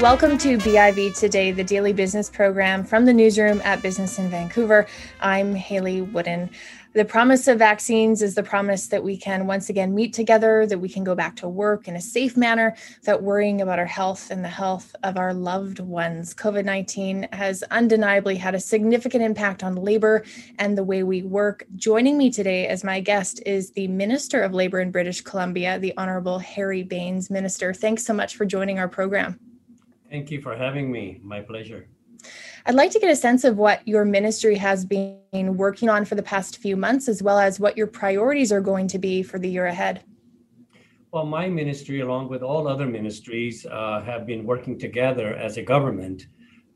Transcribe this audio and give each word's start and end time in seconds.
Welcome 0.00 0.38
to 0.38 0.58
BIV 0.58 1.18
Today, 1.18 1.50
the 1.50 1.64
daily 1.64 1.92
business 1.92 2.30
program 2.30 2.84
from 2.84 3.04
the 3.04 3.12
newsroom 3.12 3.60
at 3.64 3.82
Business 3.82 4.20
in 4.20 4.30
Vancouver. 4.30 4.86
I'm 5.20 5.56
Hayley 5.56 6.02
Woodin. 6.02 6.50
The 6.92 7.04
promise 7.04 7.48
of 7.48 7.58
vaccines 7.58 8.22
is 8.22 8.36
the 8.36 8.44
promise 8.44 8.86
that 8.86 9.02
we 9.02 9.16
can 9.16 9.48
once 9.48 9.68
again 9.68 9.96
meet 9.96 10.12
together, 10.12 10.66
that 10.66 10.78
we 10.78 10.88
can 10.88 11.02
go 11.02 11.16
back 11.16 11.34
to 11.36 11.48
work 11.48 11.88
in 11.88 11.96
a 11.96 12.00
safe 12.00 12.36
manner, 12.36 12.76
that 13.02 13.24
worrying 13.24 13.60
about 13.60 13.80
our 13.80 13.86
health 13.86 14.30
and 14.30 14.44
the 14.44 14.48
health 14.48 14.94
of 15.02 15.16
our 15.16 15.34
loved 15.34 15.80
ones. 15.80 16.32
COVID 16.32 16.64
19 16.64 17.30
has 17.32 17.64
undeniably 17.64 18.36
had 18.36 18.54
a 18.54 18.60
significant 18.60 19.24
impact 19.24 19.64
on 19.64 19.74
labor 19.74 20.24
and 20.60 20.78
the 20.78 20.84
way 20.84 21.02
we 21.02 21.24
work. 21.24 21.64
Joining 21.74 22.16
me 22.16 22.30
today 22.30 22.68
as 22.68 22.84
my 22.84 23.00
guest 23.00 23.42
is 23.44 23.72
the 23.72 23.88
Minister 23.88 24.42
of 24.42 24.54
Labor 24.54 24.78
in 24.78 24.92
British 24.92 25.22
Columbia, 25.22 25.76
the 25.80 25.94
Honorable 25.96 26.38
Harry 26.38 26.84
Bains. 26.84 27.30
Minister, 27.30 27.74
thanks 27.74 28.04
so 28.04 28.14
much 28.14 28.36
for 28.36 28.44
joining 28.44 28.78
our 28.78 28.88
program. 28.88 29.40
Thank 30.10 30.30
you 30.30 30.40
for 30.40 30.56
having 30.56 30.90
me. 30.90 31.20
My 31.22 31.40
pleasure. 31.40 31.86
I'd 32.66 32.74
like 32.74 32.90
to 32.92 32.98
get 32.98 33.10
a 33.10 33.16
sense 33.16 33.44
of 33.44 33.56
what 33.56 33.86
your 33.86 34.04
ministry 34.04 34.56
has 34.56 34.84
been 34.84 35.56
working 35.56 35.88
on 35.88 36.04
for 36.04 36.14
the 36.14 36.22
past 36.22 36.58
few 36.58 36.76
months, 36.76 37.08
as 37.08 37.22
well 37.22 37.38
as 37.38 37.60
what 37.60 37.76
your 37.76 37.86
priorities 37.86 38.50
are 38.50 38.60
going 38.60 38.88
to 38.88 38.98
be 38.98 39.22
for 39.22 39.38
the 39.38 39.48
year 39.48 39.66
ahead. 39.66 40.02
Well, 41.12 41.24
my 41.24 41.48
ministry, 41.48 42.00
along 42.00 42.28
with 42.28 42.42
all 42.42 42.68
other 42.68 42.86
ministries, 42.86 43.66
uh, 43.66 44.02
have 44.02 44.26
been 44.26 44.44
working 44.44 44.78
together 44.78 45.34
as 45.34 45.56
a 45.56 45.62
government 45.62 46.26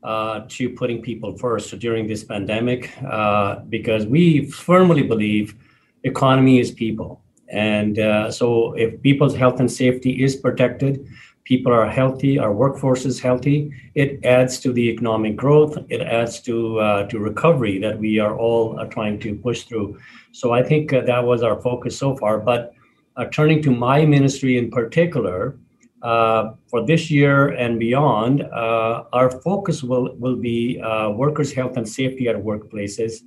uh, 0.03 0.41
to 0.49 0.69
putting 0.69 1.01
people 1.01 1.37
first 1.37 1.77
during 1.79 2.07
this 2.07 2.23
pandemic, 2.23 2.91
uh, 3.05 3.59
because 3.69 4.05
we 4.05 4.45
firmly 4.49 5.03
believe 5.03 5.55
economy 6.03 6.59
is 6.59 6.71
people. 6.71 7.21
And 7.49 7.99
uh, 7.99 8.31
so, 8.31 8.73
if 8.73 9.01
people's 9.01 9.35
health 9.35 9.59
and 9.59 9.71
safety 9.71 10.23
is 10.23 10.35
protected, 10.35 11.07
people 11.45 11.73
are 11.73 11.89
healthy, 11.89 12.39
our 12.39 12.53
workforce 12.53 13.05
is 13.05 13.19
healthy, 13.19 13.71
it 13.95 14.23
adds 14.23 14.59
to 14.61 14.71
the 14.71 14.89
economic 14.89 15.35
growth, 15.35 15.77
it 15.89 16.01
adds 16.01 16.39
to 16.41 16.79
uh, 16.79 17.07
to 17.07 17.19
recovery 17.19 17.79
that 17.79 17.97
we 17.99 18.19
are 18.19 18.37
all 18.37 18.79
uh, 18.79 18.85
trying 18.85 19.19
to 19.19 19.35
push 19.35 19.63
through. 19.63 19.99
So 20.31 20.51
I 20.53 20.63
think 20.63 20.93
uh, 20.93 21.01
that 21.01 21.23
was 21.23 21.43
our 21.43 21.61
focus 21.61 21.97
so 21.97 22.15
far. 22.15 22.39
But 22.39 22.73
uh, 23.17 23.25
turning 23.25 23.61
to 23.63 23.71
my 23.71 24.05
ministry 24.05 24.57
in 24.57 24.71
particular, 24.71 25.57
uh, 26.01 26.53
for 26.67 26.85
this 26.85 27.11
year 27.11 27.49
and 27.49 27.79
beyond, 27.79 28.41
uh, 28.41 29.03
our 29.11 29.29
focus 29.41 29.83
will 29.83 30.15
will 30.15 30.37
be 30.37 30.79
workers' 31.15 31.53
health 31.53 31.77
and 31.77 31.87
safety 31.87 32.27
at 32.29 32.35
workplaces. 32.35 33.23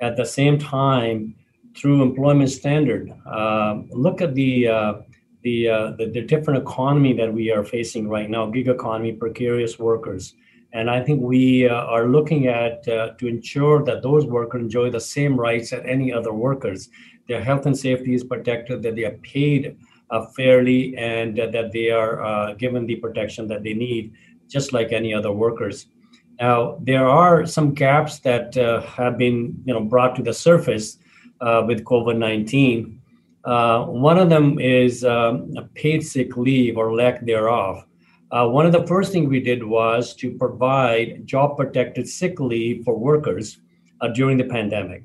At 0.00 0.16
the 0.16 0.24
same 0.26 0.58
time, 0.58 1.34
through 1.76 2.02
employment 2.02 2.50
standard, 2.50 3.12
look 3.90 4.20
at 4.20 4.34
the 4.34 4.68
the, 5.44 5.68
uh, 5.68 5.90
the, 5.98 6.06
the 6.06 6.22
different 6.22 6.62
economy 6.62 7.12
that 7.12 7.32
we 7.32 7.52
are 7.52 7.62
facing 7.62 8.08
right 8.08 8.28
now, 8.28 8.46
gig 8.46 8.66
economy, 8.66 9.12
precarious 9.12 9.78
workers. 9.78 10.34
And 10.72 10.90
I 10.90 11.02
think 11.02 11.22
we 11.22 11.68
uh, 11.68 11.74
are 11.74 12.08
looking 12.08 12.48
at 12.48 12.88
uh, 12.88 13.10
to 13.18 13.28
ensure 13.28 13.84
that 13.84 14.02
those 14.02 14.24
workers 14.26 14.62
enjoy 14.62 14.90
the 14.90 15.00
same 15.00 15.38
rights 15.38 15.72
as 15.72 15.84
any 15.84 16.12
other 16.12 16.32
workers. 16.32 16.88
Their 17.28 17.44
health 17.44 17.66
and 17.66 17.78
safety 17.78 18.14
is 18.14 18.24
protected, 18.24 18.82
that 18.82 18.96
they 18.96 19.04
are 19.04 19.18
paid 19.18 19.76
uh, 20.10 20.26
fairly, 20.36 20.96
and 20.96 21.36
that 21.36 21.70
they 21.72 21.90
are 21.90 22.24
uh, 22.24 22.54
given 22.54 22.86
the 22.86 22.96
protection 22.96 23.46
that 23.48 23.62
they 23.62 23.74
need, 23.74 24.14
just 24.48 24.72
like 24.72 24.92
any 24.92 25.14
other 25.14 25.30
workers. 25.30 25.86
Now, 26.40 26.78
there 26.80 27.06
are 27.06 27.46
some 27.46 27.74
gaps 27.74 28.18
that 28.20 28.56
uh, 28.56 28.80
have 28.80 29.16
been, 29.16 29.62
you 29.64 29.74
know, 29.74 29.80
brought 29.80 30.16
to 30.16 30.22
the 30.22 30.34
surface 30.34 30.98
with 31.40 31.84
COVID-19 31.84 32.98
uh, 33.44 33.84
one 33.84 34.18
of 34.18 34.30
them 34.30 34.58
is 34.58 35.04
um, 35.04 35.52
paid 35.74 36.04
sick 36.04 36.36
leave 36.36 36.76
or 36.76 36.94
lack 36.94 37.24
thereof. 37.24 37.84
Uh, 38.30 38.48
one 38.48 38.66
of 38.66 38.72
the 38.72 38.86
first 38.86 39.12
things 39.12 39.28
we 39.28 39.40
did 39.40 39.62
was 39.62 40.14
to 40.16 40.32
provide 40.32 41.26
job 41.26 41.56
protected 41.56 42.08
sick 42.08 42.40
leave 42.40 42.84
for 42.84 42.98
workers 42.98 43.58
uh, 44.00 44.08
during 44.08 44.36
the 44.38 44.44
pandemic 44.44 45.04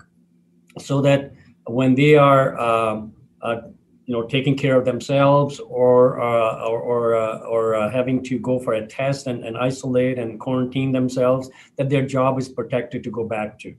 so 0.80 1.02
that 1.02 1.34
when 1.68 1.96
they 1.96 2.16
are 2.16 2.58
um, 2.59 3.13
uh, 3.41 3.62
you 4.06 4.16
know 4.16 4.24
taking 4.24 4.58
care 4.58 4.75
of 4.75 4.86
themselves 4.86 5.59
or 5.59 6.19
uh, 6.19 6.66
or 6.66 6.80
or, 6.80 7.16
uh, 7.16 7.40
or 7.40 7.90
having 7.92 8.24
to 8.24 8.40
go 8.40 8.58
for 8.58 8.74
a 8.74 8.88
test 8.88 9.28
and, 9.28 9.44
and 9.44 9.58
isolate 9.58 10.18
and 10.18 10.40
quarantine 10.40 10.92
themselves 10.92 11.50
that 11.75 11.90
their 11.90 12.06
job 12.06 12.40
is 12.40 12.50
protected 12.50 13.03
to 13.03 13.12
go 13.12 13.24
back 13.24 13.59
to 13.59 13.75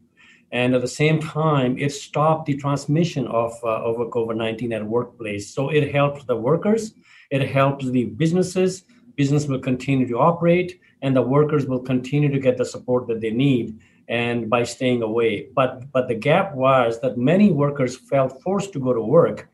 and 0.52 0.74
at 0.74 0.80
the 0.80 0.88
same 0.88 1.20
time 1.20 1.78
it 1.78 1.92
stopped 1.92 2.46
the 2.46 2.56
transmission 2.56 3.26
of 3.28 3.52
uh, 3.62 3.82
over 3.84 4.06
covid-19 4.06 4.74
at 4.74 4.84
workplace. 4.84 5.54
So 5.54 5.68
it 5.68 5.92
helps 5.92 6.24
the 6.24 6.36
workers 6.36 6.94
it 7.30 7.48
helps 7.48 7.88
the 7.90 8.06
businesses 8.06 8.84
business 9.16 9.46
will 9.46 9.58
continue 9.58 10.06
to 10.08 10.18
operate 10.18 10.80
and 11.02 11.14
the 11.14 11.22
workers 11.22 11.66
will 11.66 11.80
continue 11.80 12.30
to 12.30 12.38
get 12.38 12.56
the 12.56 12.64
support 12.64 13.06
that 13.08 13.20
they 13.20 13.30
need 13.30 13.78
and 14.08 14.50
by 14.50 14.64
staying 14.64 15.02
away. 15.02 15.48
But 15.54 15.90
but 15.92 16.08
the 16.08 16.14
gap 16.14 16.54
was 16.54 17.00
that 17.00 17.16
many 17.16 17.52
workers 17.52 17.96
felt 17.96 18.42
forced 18.42 18.72
to 18.72 18.80
go 18.80 18.92
to 18.92 19.00
work 19.00 19.48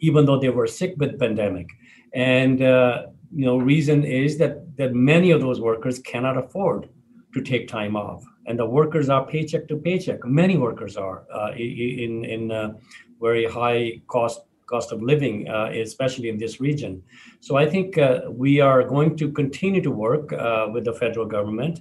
even 0.00 0.24
though 0.26 0.38
they 0.38 0.50
were 0.50 0.68
sick 0.68 0.94
with 0.98 1.18
pandemic. 1.18 1.68
And 2.14 2.62
uh, 2.62 3.06
you 3.34 3.44
know 3.44 3.58
reason 3.58 4.04
is 4.04 4.38
that 4.38 4.76
that 4.76 4.94
many 4.94 5.30
of 5.30 5.40
those 5.40 5.60
workers 5.60 5.98
cannot 5.98 6.36
afford 6.38 6.88
to 7.34 7.42
take 7.42 7.68
time 7.68 7.96
off 7.96 8.24
and 8.48 8.58
the 8.58 8.66
workers 8.66 9.10
are 9.10 9.26
paycheck 9.26 9.68
to 9.68 9.76
paycheck. 9.76 10.24
Many 10.24 10.56
workers 10.56 10.96
are 10.96 11.24
uh, 11.32 11.52
in 11.52 12.24
in 12.24 12.50
uh, 12.50 12.72
very 13.20 13.44
high 13.44 14.00
cost 14.08 14.40
cost 14.66 14.92
of 14.92 15.02
living, 15.02 15.48
uh, 15.48 15.70
especially 15.72 16.28
in 16.28 16.38
this 16.38 16.60
region. 16.60 17.02
So 17.40 17.56
I 17.56 17.66
think 17.68 17.98
uh, 17.98 18.22
we 18.30 18.60
are 18.60 18.82
going 18.82 19.16
to 19.16 19.30
continue 19.32 19.82
to 19.82 19.90
work 19.90 20.32
uh, 20.32 20.68
with 20.72 20.84
the 20.84 20.92
federal 20.92 21.26
government 21.26 21.80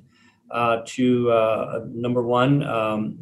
uh, 0.51 0.81
to 0.85 1.83
number 1.93 2.23
one 2.23 2.63
um, 2.63 3.19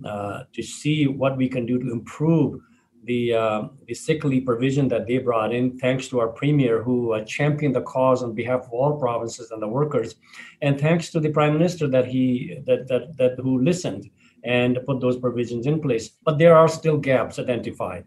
to 0.53 0.61
see 0.63 1.07
what 1.07 1.37
we 1.37 1.47
can 1.49 1.65
do 1.65 1.79
to 1.79 1.91
improve 1.91 2.61
the, 3.05 3.33
uh, 3.33 3.63
the 3.87 3.93
sick 3.93 4.23
leave 4.23 4.45
provision 4.45 4.87
that 4.89 5.07
they 5.07 5.17
brought 5.17 5.53
in, 5.53 5.77
thanks 5.77 6.07
to 6.09 6.19
our 6.19 6.27
premier 6.27 6.83
who 6.83 7.13
uh, 7.13 7.23
championed 7.23 7.75
the 7.75 7.81
cause 7.81 8.23
on 8.23 8.33
behalf 8.33 8.65
of 8.65 8.71
all 8.71 8.99
provinces 8.99 9.51
and 9.51 9.61
the 9.61 9.67
workers, 9.67 10.15
and 10.61 10.79
thanks 10.79 11.09
to 11.11 11.19
the 11.19 11.29
prime 11.29 11.53
minister 11.53 11.87
that 11.87 12.05
he 12.05 12.57
that 12.65 12.87
that, 12.87 13.15
that 13.17 13.39
who 13.39 13.61
listened 13.61 14.09
and 14.43 14.79
put 14.85 15.01
those 15.01 15.17
provisions 15.17 15.65
in 15.65 15.81
place. 15.81 16.09
But 16.23 16.37
there 16.37 16.55
are 16.55 16.67
still 16.67 16.97
gaps 16.97 17.39
identified. 17.39 18.05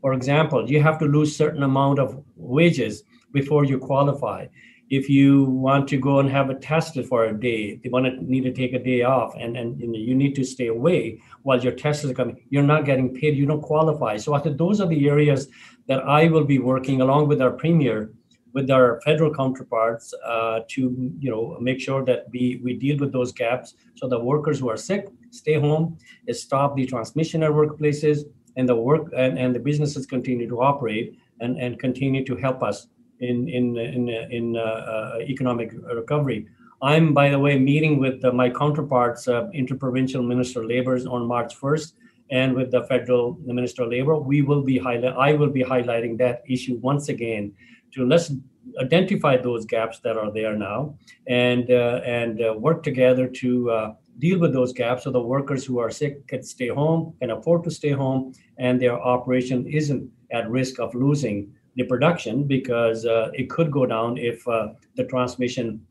For 0.00 0.12
example, 0.12 0.70
you 0.70 0.82
have 0.82 0.98
to 0.98 1.06
lose 1.06 1.34
certain 1.34 1.62
amount 1.62 1.98
of 1.98 2.22
wages 2.36 3.02
before 3.32 3.64
you 3.64 3.78
qualify 3.78 4.46
if 4.96 5.08
you 5.08 5.44
want 5.44 5.88
to 5.88 5.96
go 5.96 6.20
and 6.20 6.30
have 6.30 6.50
it 6.50 6.60
tested 6.60 7.06
for 7.06 7.24
a 7.24 7.38
day, 7.38 7.80
they 7.82 7.88
want 7.88 8.06
to 8.06 8.12
need 8.22 8.42
to 8.42 8.52
take 8.52 8.72
a 8.74 8.78
day 8.78 9.02
off 9.02 9.34
and, 9.38 9.56
and 9.56 9.80
you, 9.80 9.88
know, 9.88 9.98
you 9.98 10.14
need 10.14 10.34
to 10.36 10.44
stay 10.44 10.68
away 10.68 11.20
while 11.42 11.60
your 11.60 11.72
test 11.72 12.04
is 12.04 12.12
coming. 12.12 12.36
You're 12.50 12.62
not 12.62 12.84
getting 12.84 13.14
paid, 13.14 13.36
you 13.36 13.46
don't 13.46 13.62
qualify. 13.62 14.16
So 14.16 14.34
I 14.34 14.40
think 14.40 14.58
those 14.58 14.80
are 14.80 14.86
the 14.88 15.08
areas 15.08 15.48
that 15.88 16.00
I 16.04 16.28
will 16.28 16.44
be 16.44 16.58
working 16.58 17.00
along 17.00 17.28
with 17.28 17.40
our 17.40 17.50
premier, 17.50 18.12
with 18.52 18.70
our 18.70 19.00
federal 19.00 19.34
counterparts 19.34 20.14
uh, 20.24 20.60
to 20.68 21.12
you 21.18 21.30
know 21.30 21.58
make 21.60 21.80
sure 21.80 22.04
that 22.04 22.26
we, 22.30 22.60
we 22.62 22.74
deal 22.74 22.98
with 22.98 23.12
those 23.12 23.32
gaps 23.32 23.74
so 23.96 24.08
the 24.08 24.18
workers 24.18 24.60
who 24.60 24.70
are 24.70 24.76
sick 24.76 25.08
stay 25.30 25.58
home, 25.58 25.98
stop 26.30 26.76
the 26.76 26.86
transmission 26.86 27.42
at 27.42 27.50
workplaces, 27.50 28.20
and 28.56 28.68
the 28.68 28.76
work 28.76 29.12
and, 29.16 29.38
and 29.38 29.54
the 29.54 29.58
businesses 29.58 30.06
continue 30.06 30.48
to 30.48 30.60
operate 30.60 31.18
and, 31.40 31.58
and 31.58 31.80
continue 31.80 32.24
to 32.24 32.36
help 32.36 32.62
us 32.62 32.86
in 33.20 33.48
in 33.48 33.76
in, 33.76 34.08
in 34.08 34.56
uh, 34.56 34.60
uh, 34.60 35.18
economic 35.20 35.72
recovery. 35.94 36.46
I'm, 36.82 37.14
by 37.14 37.30
the 37.30 37.38
way, 37.38 37.58
meeting 37.58 37.98
with 37.98 38.24
uh, 38.24 38.32
my 38.32 38.50
counterparts, 38.50 39.26
interprovincial 39.54 40.22
minister 40.22 40.60
of 40.60 40.68
labor, 40.68 40.96
on 41.08 41.26
March 41.26 41.58
1st, 41.58 41.94
and 42.30 42.54
with 42.54 42.70
the 42.70 42.82
federal 42.84 43.38
minister 43.44 43.84
of 43.84 43.90
labor. 43.90 44.18
We 44.18 44.42
will 44.42 44.62
be 44.62 44.78
highlight. 44.78 45.14
I 45.16 45.32
will 45.32 45.50
be 45.50 45.62
highlighting 45.62 46.18
that 46.18 46.42
issue 46.46 46.78
once 46.82 47.08
again 47.08 47.52
to 47.94 48.06
let's 48.06 48.32
identify 48.80 49.36
those 49.36 49.64
gaps 49.64 50.00
that 50.00 50.16
are 50.16 50.32
there 50.32 50.56
now 50.56 50.96
and 51.26 51.70
uh, 51.70 52.00
and 52.04 52.42
uh, 52.42 52.54
work 52.54 52.82
together 52.82 53.28
to 53.28 53.70
uh, 53.70 53.94
deal 54.18 54.38
with 54.38 54.52
those 54.52 54.72
gaps 54.72 55.04
so 55.04 55.10
the 55.10 55.20
workers 55.20 55.64
who 55.64 55.78
are 55.78 55.90
sick 55.90 56.26
can 56.26 56.42
stay 56.42 56.68
home 56.68 57.14
can 57.20 57.30
afford 57.30 57.62
to 57.62 57.70
stay 57.70 57.90
home 57.90 58.32
and 58.58 58.80
their 58.80 58.98
operation 59.00 59.66
isn't 59.66 60.10
at 60.32 60.48
risk 60.50 60.80
of 60.80 60.94
losing 60.94 61.52
the 61.76 61.84
production 61.84 62.44
because 62.44 63.04
uh, 63.04 63.30
it 63.34 63.50
could 63.50 63.70
go 63.70 63.86
down 63.86 64.16
if 64.18 64.46
uh, 64.46 64.68
the 64.96 65.04
transmission 65.04 65.84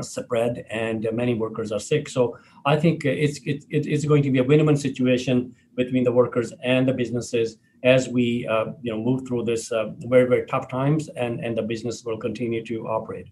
spread 0.00 0.64
and 0.70 1.06
many 1.12 1.34
workers 1.34 1.70
are 1.70 1.78
sick. 1.78 2.08
So 2.08 2.36
I 2.66 2.76
think 2.76 3.04
it's 3.04 3.38
it, 3.44 3.64
it's 3.70 4.04
going 4.04 4.22
to 4.22 4.30
be 4.30 4.38
a 4.38 4.44
win-win 4.44 4.76
situation 4.76 5.54
between 5.76 6.04
the 6.04 6.12
workers 6.12 6.52
and 6.62 6.88
the 6.88 6.92
businesses 6.92 7.58
as 7.84 8.08
we 8.08 8.46
uh, 8.50 8.66
you 8.82 8.92
know 8.92 9.00
move 9.00 9.26
through 9.26 9.44
this 9.44 9.70
uh, 9.70 9.90
very 10.06 10.28
very 10.28 10.46
tough 10.46 10.68
times 10.68 11.08
and 11.16 11.40
and 11.44 11.56
the 11.56 11.62
business 11.62 12.04
will 12.04 12.18
continue 12.18 12.64
to 12.64 12.86
operate. 12.88 13.28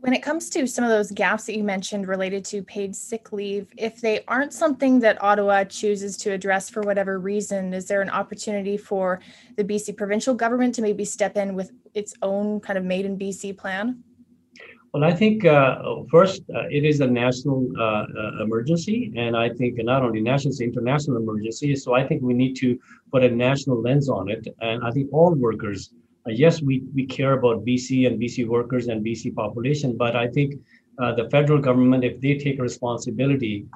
When 0.00 0.14
it 0.14 0.22
comes 0.22 0.48
to 0.50 0.64
some 0.68 0.84
of 0.84 0.90
those 0.90 1.10
gaps 1.10 1.46
that 1.46 1.56
you 1.56 1.64
mentioned 1.64 2.06
related 2.06 2.44
to 2.46 2.62
paid 2.62 2.94
sick 2.94 3.32
leave, 3.32 3.66
if 3.76 4.00
they 4.00 4.22
aren't 4.28 4.52
something 4.52 5.00
that 5.00 5.20
Ottawa 5.20 5.64
chooses 5.64 6.16
to 6.18 6.30
address 6.30 6.70
for 6.70 6.82
whatever 6.82 7.18
reason, 7.18 7.74
is 7.74 7.86
there 7.86 8.00
an 8.00 8.08
opportunity 8.08 8.76
for 8.76 9.20
the 9.56 9.64
BC 9.64 9.96
provincial 9.96 10.34
government 10.34 10.76
to 10.76 10.82
maybe 10.82 11.04
step 11.04 11.36
in 11.36 11.56
with 11.56 11.72
its 11.94 12.14
own 12.22 12.60
kind 12.60 12.78
of 12.78 12.84
made 12.84 13.06
in 13.06 13.18
BC 13.18 13.58
plan? 13.58 14.04
Well, 14.94 15.02
I 15.02 15.12
think 15.12 15.44
uh, 15.44 15.82
first 16.12 16.42
uh, 16.54 16.68
it 16.70 16.84
is 16.84 17.00
a 17.00 17.06
national 17.06 17.68
uh, 17.76 17.82
uh 17.82 18.42
emergency, 18.42 19.12
and 19.16 19.36
I 19.36 19.48
think 19.50 19.82
not 19.82 20.02
only 20.04 20.20
national, 20.20 20.52
it's 20.52 20.60
international 20.60 21.16
emergency. 21.16 21.74
So 21.74 21.94
I 21.94 22.06
think 22.06 22.22
we 22.22 22.34
need 22.34 22.54
to 22.58 22.78
put 23.10 23.24
a 23.24 23.30
national 23.30 23.82
lens 23.82 24.08
on 24.08 24.30
it, 24.30 24.46
and 24.60 24.84
I 24.84 24.92
think 24.92 25.08
all 25.12 25.34
workers. 25.34 25.92
Uh, 26.28 26.32
yes, 26.32 26.60
we 26.60 26.82
we 26.94 27.06
care 27.06 27.32
about 27.32 27.64
BC 27.64 28.06
and 28.06 28.20
BC 28.20 28.46
workers 28.46 28.88
and 28.88 29.04
BC 29.04 29.34
population, 29.34 29.96
but 29.96 30.14
I 30.14 30.28
think 30.28 30.54
uh, 30.98 31.14
the 31.14 31.28
federal 31.30 31.60
government, 31.60 32.04
if 32.04 32.20
they 32.20 32.36
take 32.36 32.60
responsibility, 32.60 33.66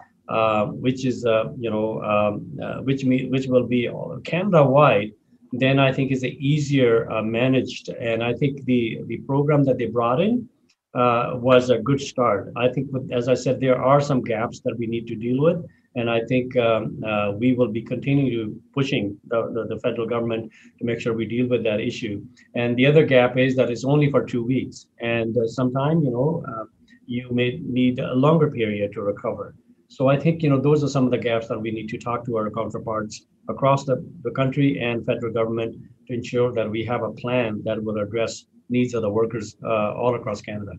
which 0.85 1.05
is 1.05 1.25
you 1.59 1.71
know 1.71 2.03
um, 2.03 2.85
which 2.85 3.05
which 3.05 3.47
will 3.47 3.67
be 3.67 3.91
Canada 4.25 4.63
wide, 4.65 5.13
then 5.53 5.79
I 5.79 5.93
think 5.93 6.13
is 6.13 6.25
easier 6.25 7.09
managed, 7.23 7.89
and 7.89 8.23
I 8.23 8.35
think 8.35 8.65
the 8.65 9.01
the 9.07 9.19
program 9.19 9.65
that 9.65 9.79
they 9.79 9.87
brought 9.87 10.21
in 10.21 10.49
uh, 10.95 11.33
was 11.35 11.71
a 11.71 11.79
good 11.79 12.01
start. 12.01 12.53
I 12.57 12.69
think, 12.69 12.91
as 13.13 13.29
I 13.29 13.35
said, 13.35 13.61
there 13.61 13.81
are 13.81 14.01
some 14.01 14.21
gaps 14.21 14.61
that 14.65 14.77
we 14.79 14.87
need 14.87 15.07
to 15.07 15.15
deal 15.15 15.41
with, 15.41 15.65
and 15.95 16.09
I 16.11 16.21
think 16.29 16.57
um, 16.57 17.03
uh, 17.07 17.33
we 17.33 17.55
will 17.55 17.69
be 17.69 17.83
continuing 17.83 18.31
to 18.31 18.61
pushing 18.73 19.19
the, 19.29 19.51
the, 19.53 19.75
the, 19.75 19.81
federal 19.81 20.07
government 20.07 20.51
to 20.79 20.85
make 20.85 21.01
sure 21.01 21.13
we 21.13 21.27
deal 21.27 21.49
with 21.49 21.63
that 21.65 21.81
issue. 21.81 22.25
And 22.55 22.77
the 22.77 22.87
other 22.87 23.05
gap 23.05 23.37
is 23.37 23.57
that 23.57 23.71
it's 23.71 23.85
only 23.85 24.11
for 24.11 24.25
two 24.25 24.45
weeks, 24.45 24.87
and 25.01 25.37
uh, 25.37 25.47
sometime 25.47 26.03
you 26.03 26.11
know 26.11 26.45
uh, 26.49 26.65
you 27.07 27.29
may 27.31 27.61
need 27.63 27.99
a 27.99 28.15
longer 28.15 28.51
period 28.51 28.93
to 28.95 29.03
recover. 29.03 29.55
So 29.89 30.09
I 30.09 30.19
think 30.19 30.43
you 30.43 30.49
know 30.51 30.61
those 30.61 30.83
are 30.83 30.89
some 30.89 31.05
of 31.05 31.11
the 31.11 31.19
gaps 31.19 31.49
that 31.49 31.61
we 31.61 31.71
need 31.71 31.89
to 31.91 31.99
talk 31.99 32.25
to 32.27 32.37
our 32.37 32.51
counterparts 32.51 33.27
across 33.49 33.85
the, 33.85 33.97
the 34.23 34.31
country 34.31 34.79
and 34.81 35.05
federal 35.05 35.33
government 35.33 35.77
to 36.07 36.15
ensure 36.15 36.53
that 36.53 36.71
we 36.71 36.85
have 36.85 37.03
a 37.03 37.13
plan 37.13 37.61
that 37.65 37.83
will 37.83 37.99
address 37.99 38.45
needs 38.71 38.95
of 38.95 39.03
the 39.03 39.11
workers 39.11 39.57
uh, 39.65 39.93
all 39.93 40.15
across 40.15 40.41
Canada. 40.41 40.73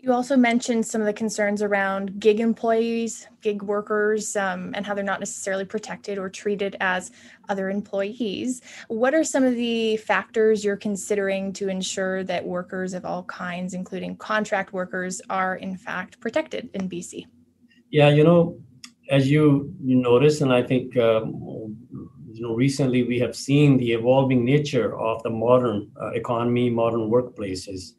You 0.00 0.12
also 0.12 0.36
mentioned 0.36 0.86
some 0.86 1.00
of 1.00 1.08
the 1.08 1.12
concerns 1.12 1.60
around 1.60 2.20
gig 2.20 2.38
employees, 2.38 3.26
gig 3.42 3.62
workers, 3.62 4.36
um, 4.36 4.72
and 4.76 4.86
how 4.86 4.94
they're 4.94 5.02
not 5.02 5.18
necessarily 5.18 5.64
protected 5.64 6.18
or 6.18 6.28
treated 6.28 6.76
as 6.78 7.10
other 7.48 7.68
employees. 7.68 8.62
What 8.86 9.12
are 9.12 9.24
some 9.24 9.42
of 9.42 9.56
the 9.56 9.96
factors 9.96 10.64
you're 10.64 10.76
considering 10.76 11.52
to 11.54 11.68
ensure 11.68 12.22
that 12.24 12.46
workers 12.46 12.94
of 12.94 13.04
all 13.04 13.24
kinds, 13.24 13.74
including 13.74 14.16
contract 14.16 14.72
workers, 14.72 15.20
are 15.30 15.56
in 15.56 15.76
fact 15.76 16.20
protected 16.20 16.70
in 16.74 16.88
BC? 16.88 17.26
Yeah, 17.90 18.10
you 18.10 18.22
know, 18.22 18.56
as 19.10 19.28
you 19.28 19.74
notice, 19.80 20.42
and 20.42 20.52
I 20.52 20.62
think 20.62 20.96
um, 20.96 21.76
you 22.38 22.42
know, 22.42 22.54
recently 22.54 23.02
we 23.02 23.18
have 23.18 23.34
seen 23.34 23.78
the 23.78 23.92
evolving 23.92 24.44
nature 24.44 24.96
of 24.96 25.20
the 25.24 25.30
modern 25.30 25.90
uh, 26.00 26.10
economy, 26.10 26.70
modern 26.70 27.10
workplaces. 27.10 27.94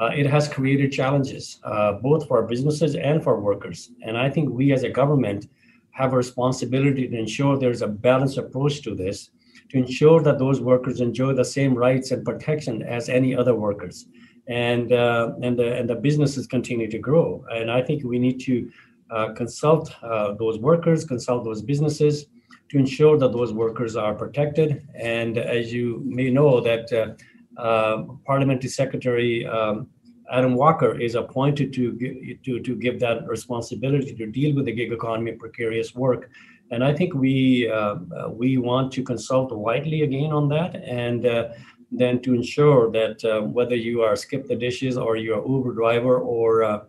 Uh, 0.00 0.10
it 0.14 0.26
has 0.26 0.48
created 0.48 0.90
challenges, 0.92 1.60
uh, 1.64 1.92
both 1.92 2.26
for 2.26 2.42
businesses 2.42 2.96
and 2.96 3.22
for 3.22 3.40
workers. 3.40 3.90
And 4.02 4.18
I 4.18 4.28
think 4.28 4.50
we 4.50 4.72
as 4.72 4.82
a 4.82 4.90
government 4.90 5.46
have 5.92 6.12
a 6.12 6.16
responsibility 6.16 7.06
to 7.08 7.16
ensure 7.16 7.56
there's 7.56 7.82
a 7.82 7.86
balanced 7.86 8.38
approach 8.38 8.82
to 8.82 8.94
this, 8.94 9.30
to 9.70 9.78
ensure 9.78 10.20
that 10.22 10.38
those 10.38 10.60
workers 10.60 11.00
enjoy 11.00 11.32
the 11.32 11.44
same 11.44 11.74
rights 11.74 12.10
and 12.10 12.24
protection 12.24 12.82
as 12.82 13.08
any 13.08 13.36
other 13.36 13.54
workers. 13.54 14.06
And, 14.48 14.92
uh, 14.92 15.32
and, 15.42 15.58
the, 15.58 15.74
and 15.76 15.88
the 15.88 15.94
businesses 15.94 16.46
continue 16.46 16.90
to 16.90 16.98
grow. 16.98 17.44
And 17.50 17.70
I 17.70 17.80
think 17.80 18.04
we 18.04 18.18
need 18.18 18.40
to 18.40 18.70
uh, 19.10 19.32
consult 19.32 19.94
uh, 20.02 20.34
those 20.34 20.58
workers, 20.58 21.04
consult 21.04 21.44
those 21.44 21.62
businesses, 21.62 22.26
to 22.70 22.78
ensure 22.78 23.16
that 23.18 23.32
those 23.32 23.52
workers 23.52 23.94
are 23.94 24.14
protected. 24.14 24.86
And 24.94 25.38
as 25.38 25.72
you 25.72 26.02
may 26.04 26.30
know, 26.30 26.60
that 26.60 26.92
uh, 26.92 27.14
Parliamentary 27.56 28.70
Secretary 28.70 29.46
um, 29.46 29.88
Adam 30.30 30.54
Walker 30.54 30.98
is 30.98 31.14
appointed 31.14 31.72
to, 31.74 32.36
to, 32.44 32.60
to 32.60 32.76
give 32.76 32.98
that 33.00 33.26
responsibility 33.28 34.14
to 34.14 34.26
deal 34.26 34.54
with 34.54 34.64
the 34.64 34.72
gig 34.72 34.92
economy 34.92 35.32
precarious 35.32 35.94
work. 35.94 36.30
And 36.70 36.82
I 36.82 36.94
think 36.94 37.14
we 37.14 37.70
uh, 37.70 37.96
we 38.30 38.56
want 38.56 38.90
to 38.92 39.02
consult 39.02 39.52
widely 39.52 40.02
again 40.02 40.32
on 40.32 40.48
that, 40.48 40.76
and 40.76 41.26
uh, 41.26 41.48
then 41.92 42.22
to 42.22 42.34
ensure 42.34 42.90
that 42.92 43.22
uh, 43.24 43.42
whether 43.42 43.76
you 43.76 44.00
are 44.02 44.14
SkipTheDishes 44.14 44.96
or 44.96 45.16
you're 45.16 45.46
Uber 45.46 45.74
driver 45.74 46.18
or 46.18 46.64
uh, 46.64 46.80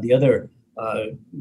the 0.00 0.12
other 0.12 0.50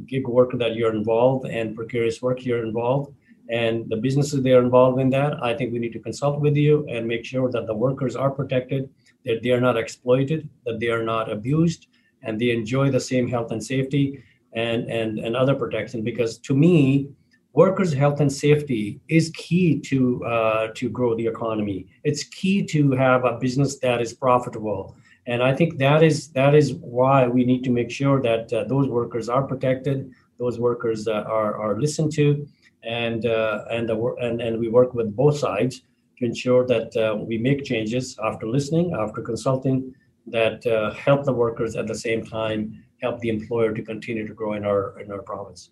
gig 0.05 0.27
worker 0.27 0.57
that 0.57 0.75
you're 0.75 0.93
involved 0.93 1.47
and 1.47 1.75
precarious 1.75 2.21
work 2.21 2.43
you're 2.45 2.65
involved, 2.65 3.15
and 3.49 3.89
the 3.89 3.97
businesses 3.97 4.41
they 4.41 4.53
are 4.53 4.61
involved 4.61 4.99
in 4.99 5.09
that, 5.09 5.43
I 5.43 5.53
think 5.55 5.73
we 5.73 5.79
need 5.79 5.93
to 5.93 5.99
consult 5.99 6.39
with 6.39 6.55
you 6.55 6.85
and 6.87 7.07
make 7.07 7.25
sure 7.25 7.49
that 7.51 7.65
the 7.65 7.73
workers 7.73 8.15
are 8.15 8.29
protected, 8.29 8.89
that 9.25 9.41
they 9.41 9.51
are 9.51 9.61
not 9.61 9.77
exploited, 9.77 10.47
that 10.65 10.79
they 10.79 10.89
are 10.89 11.03
not 11.03 11.31
abused, 11.31 11.87
and 12.21 12.39
they 12.39 12.51
enjoy 12.51 12.91
the 12.91 12.99
same 12.99 13.27
health 13.27 13.51
and 13.51 13.63
safety 13.63 14.23
and 14.53 14.89
and 14.89 15.19
and 15.19 15.35
other 15.35 15.55
protection. 15.55 16.03
Because 16.03 16.37
to 16.39 16.53
me, 16.55 17.09
workers' 17.53 17.93
health 17.93 18.19
and 18.19 18.31
safety 18.31 18.99
is 19.07 19.31
key 19.35 19.79
to 19.79 20.23
uh, 20.25 20.67
to 20.75 20.89
grow 20.89 21.15
the 21.15 21.25
economy. 21.25 21.87
It's 22.03 22.23
key 22.23 22.63
to 22.67 22.91
have 22.91 23.25
a 23.25 23.37
business 23.39 23.79
that 23.79 24.01
is 24.01 24.13
profitable. 24.13 24.95
And 25.27 25.43
I 25.43 25.55
think 25.55 25.77
that 25.77 26.01
is 26.03 26.29
that 26.29 26.53
is 26.55 26.73
why 26.73 27.27
we 27.27 27.43
need 27.45 27.63
to 27.63 27.71
make 27.71 27.91
sure 27.91 28.21
that 28.21 28.51
uh, 28.53 28.63
those 28.65 28.87
workers 28.87 29.29
are 29.29 29.43
protected, 29.43 30.11
those 30.37 30.59
workers 30.59 31.07
uh, 31.07 31.23
are 31.39 31.55
are 31.55 31.79
listened 31.79 32.11
to, 32.13 32.47
and 32.83 33.25
uh, 33.25 33.65
and 33.71 33.87
the 33.89 33.95
and 34.21 34.41
and 34.41 34.59
we 34.59 34.69
work 34.69 34.93
with 34.93 35.15
both 35.15 35.37
sides 35.37 35.81
to 36.17 36.25
ensure 36.25 36.65
that 36.67 36.95
uh, 36.97 37.15
we 37.15 37.37
make 37.37 37.63
changes 37.63 38.17
after 38.23 38.47
listening, 38.47 38.93
after 38.93 39.21
consulting, 39.21 39.93
that 40.27 40.65
uh, 40.67 40.91
help 40.93 41.23
the 41.25 41.33
workers 41.33 41.75
at 41.75 41.87
the 41.87 41.95
same 41.95 42.25
time 42.25 42.83
help 43.01 43.19
the 43.19 43.29
employer 43.29 43.73
to 43.73 43.81
continue 43.81 44.27
to 44.27 44.33
grow 44.33 44.53
in 44.53 44.65
our 44.65 44.99
in 44.99 45.11
our 45.11 45.21
province. 45.21 45.71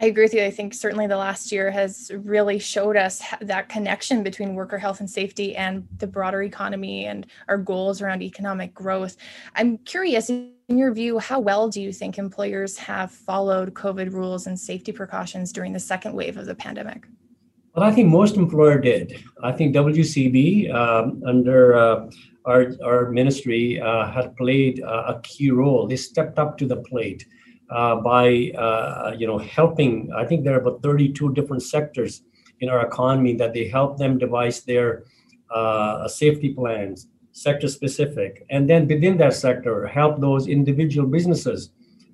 I 0.00 0.06
agree 0.06 0.24
with 0.24 0.34
you. 0.34 0.42
I 0.42 0.50
think 0.50 0.74
certainly 0.74 1.06
the 1.06 1.16
last 1.16 1.52
year 1.52 1.70
has 1.70 2.10
really 2.12 2.58
showed 2.58 2.96
us 2.96 3.22
that 3.40 3.68
connection 3.68 4.24
between 4.24 4.56
worker 4.56 4.76
health 4.76 4.98
and 4.98 5.08
safety 5.08 5.54
and 5.54 5.86
the 5.98 6.08
broader 6.08 6.42
economy 6.42 7.06
and 7.06 7.24
our 7.46 7.56
goals 7.56 8.02
around 8.02 8.20
economic 8.20 8.74
growth. 8.74 9.16
I'm 9.54 9.78
curious, 9.78 10.28
in 10.72 10.78
your 10.78 10.92
view, 10.92 11.18
how 11.18 11.38
well 11.38 11.68
do 11.68 11.82
you 11.82 11.92
think 11.92 12.16
employers 12.16 12.78
have 12.78 13.12
followed 13.12 13.74
COVID 13.74 14.10
rules 14.12 14.46
and 14.46 14.58
safety 14.58 14.90
precautions 14.90 15.52
during 15.52 15.72
the 15.74 15.84
second 15.92 16.14
wave 16.14 16.38
of 16.38 16.46
the 16.46 16.54
pandemic? 16.54 17.06
Well, 17.74 17.84
I 17.84 17.92
think 17.92 18.08
most 18.08 18.36
employer 18.36 18.78
did. 18.78 19.22
I 19.42 19.52
think 19.52 19.76
WCB 19.76 20.74
um, 20.74 21.22
under 21.26 21.76
uh, 21.76 22.10
our, 22.46 22.72
our 22.82 23.10
ministry 23.10 23.80
uh, 23.80 24.10
had 24.10 24.34
played 24.36 24.82
uh, 24.82 25.14
a 25.14 25.20
key 25.22 25.50
role. 25.50 25.86
They 25.86 25.96
stepped 25.96 26.38
up 26.38 26.56
to 26.58 26.66
the 26.66 26.76
plate 26.76 27.26
uh, 27.70 27.96
by 27.96 28.52
uh, 28.56 29.14
you 29.18 29.26
know 29.26 29.38
helping. 29.38 30.10
I 30.16 30.24
think 30.24 30.42
there 30.42 30.54
are 30.56 30.60
about 30.60 30.82
32 30.82 31.34
different 31.34 31.62
sectors 31.62 32.22
in 32.60 32.70
our 32.70 32.86
economy 32.86 33.34
that 33.36 33.52
they 33.52 33.68
help 33.68 33.98
them 33.98 34.16
devise 34.16 34.62
their 34.62 35.04
uh, 35.54 36.08
safety 36.08 36.54
plans, 36.54 37.08
sector 37.32 37.68
specific, 37.68 38.46
and 38.50 38.68
then 38.68 38.86
within 38.86 39.16
that 39.18 39.34
sector 39.34 39.86
help 39.86 40.20
those 40.20 40.46
individual 40.46 41.08
businesses 41.08 41.70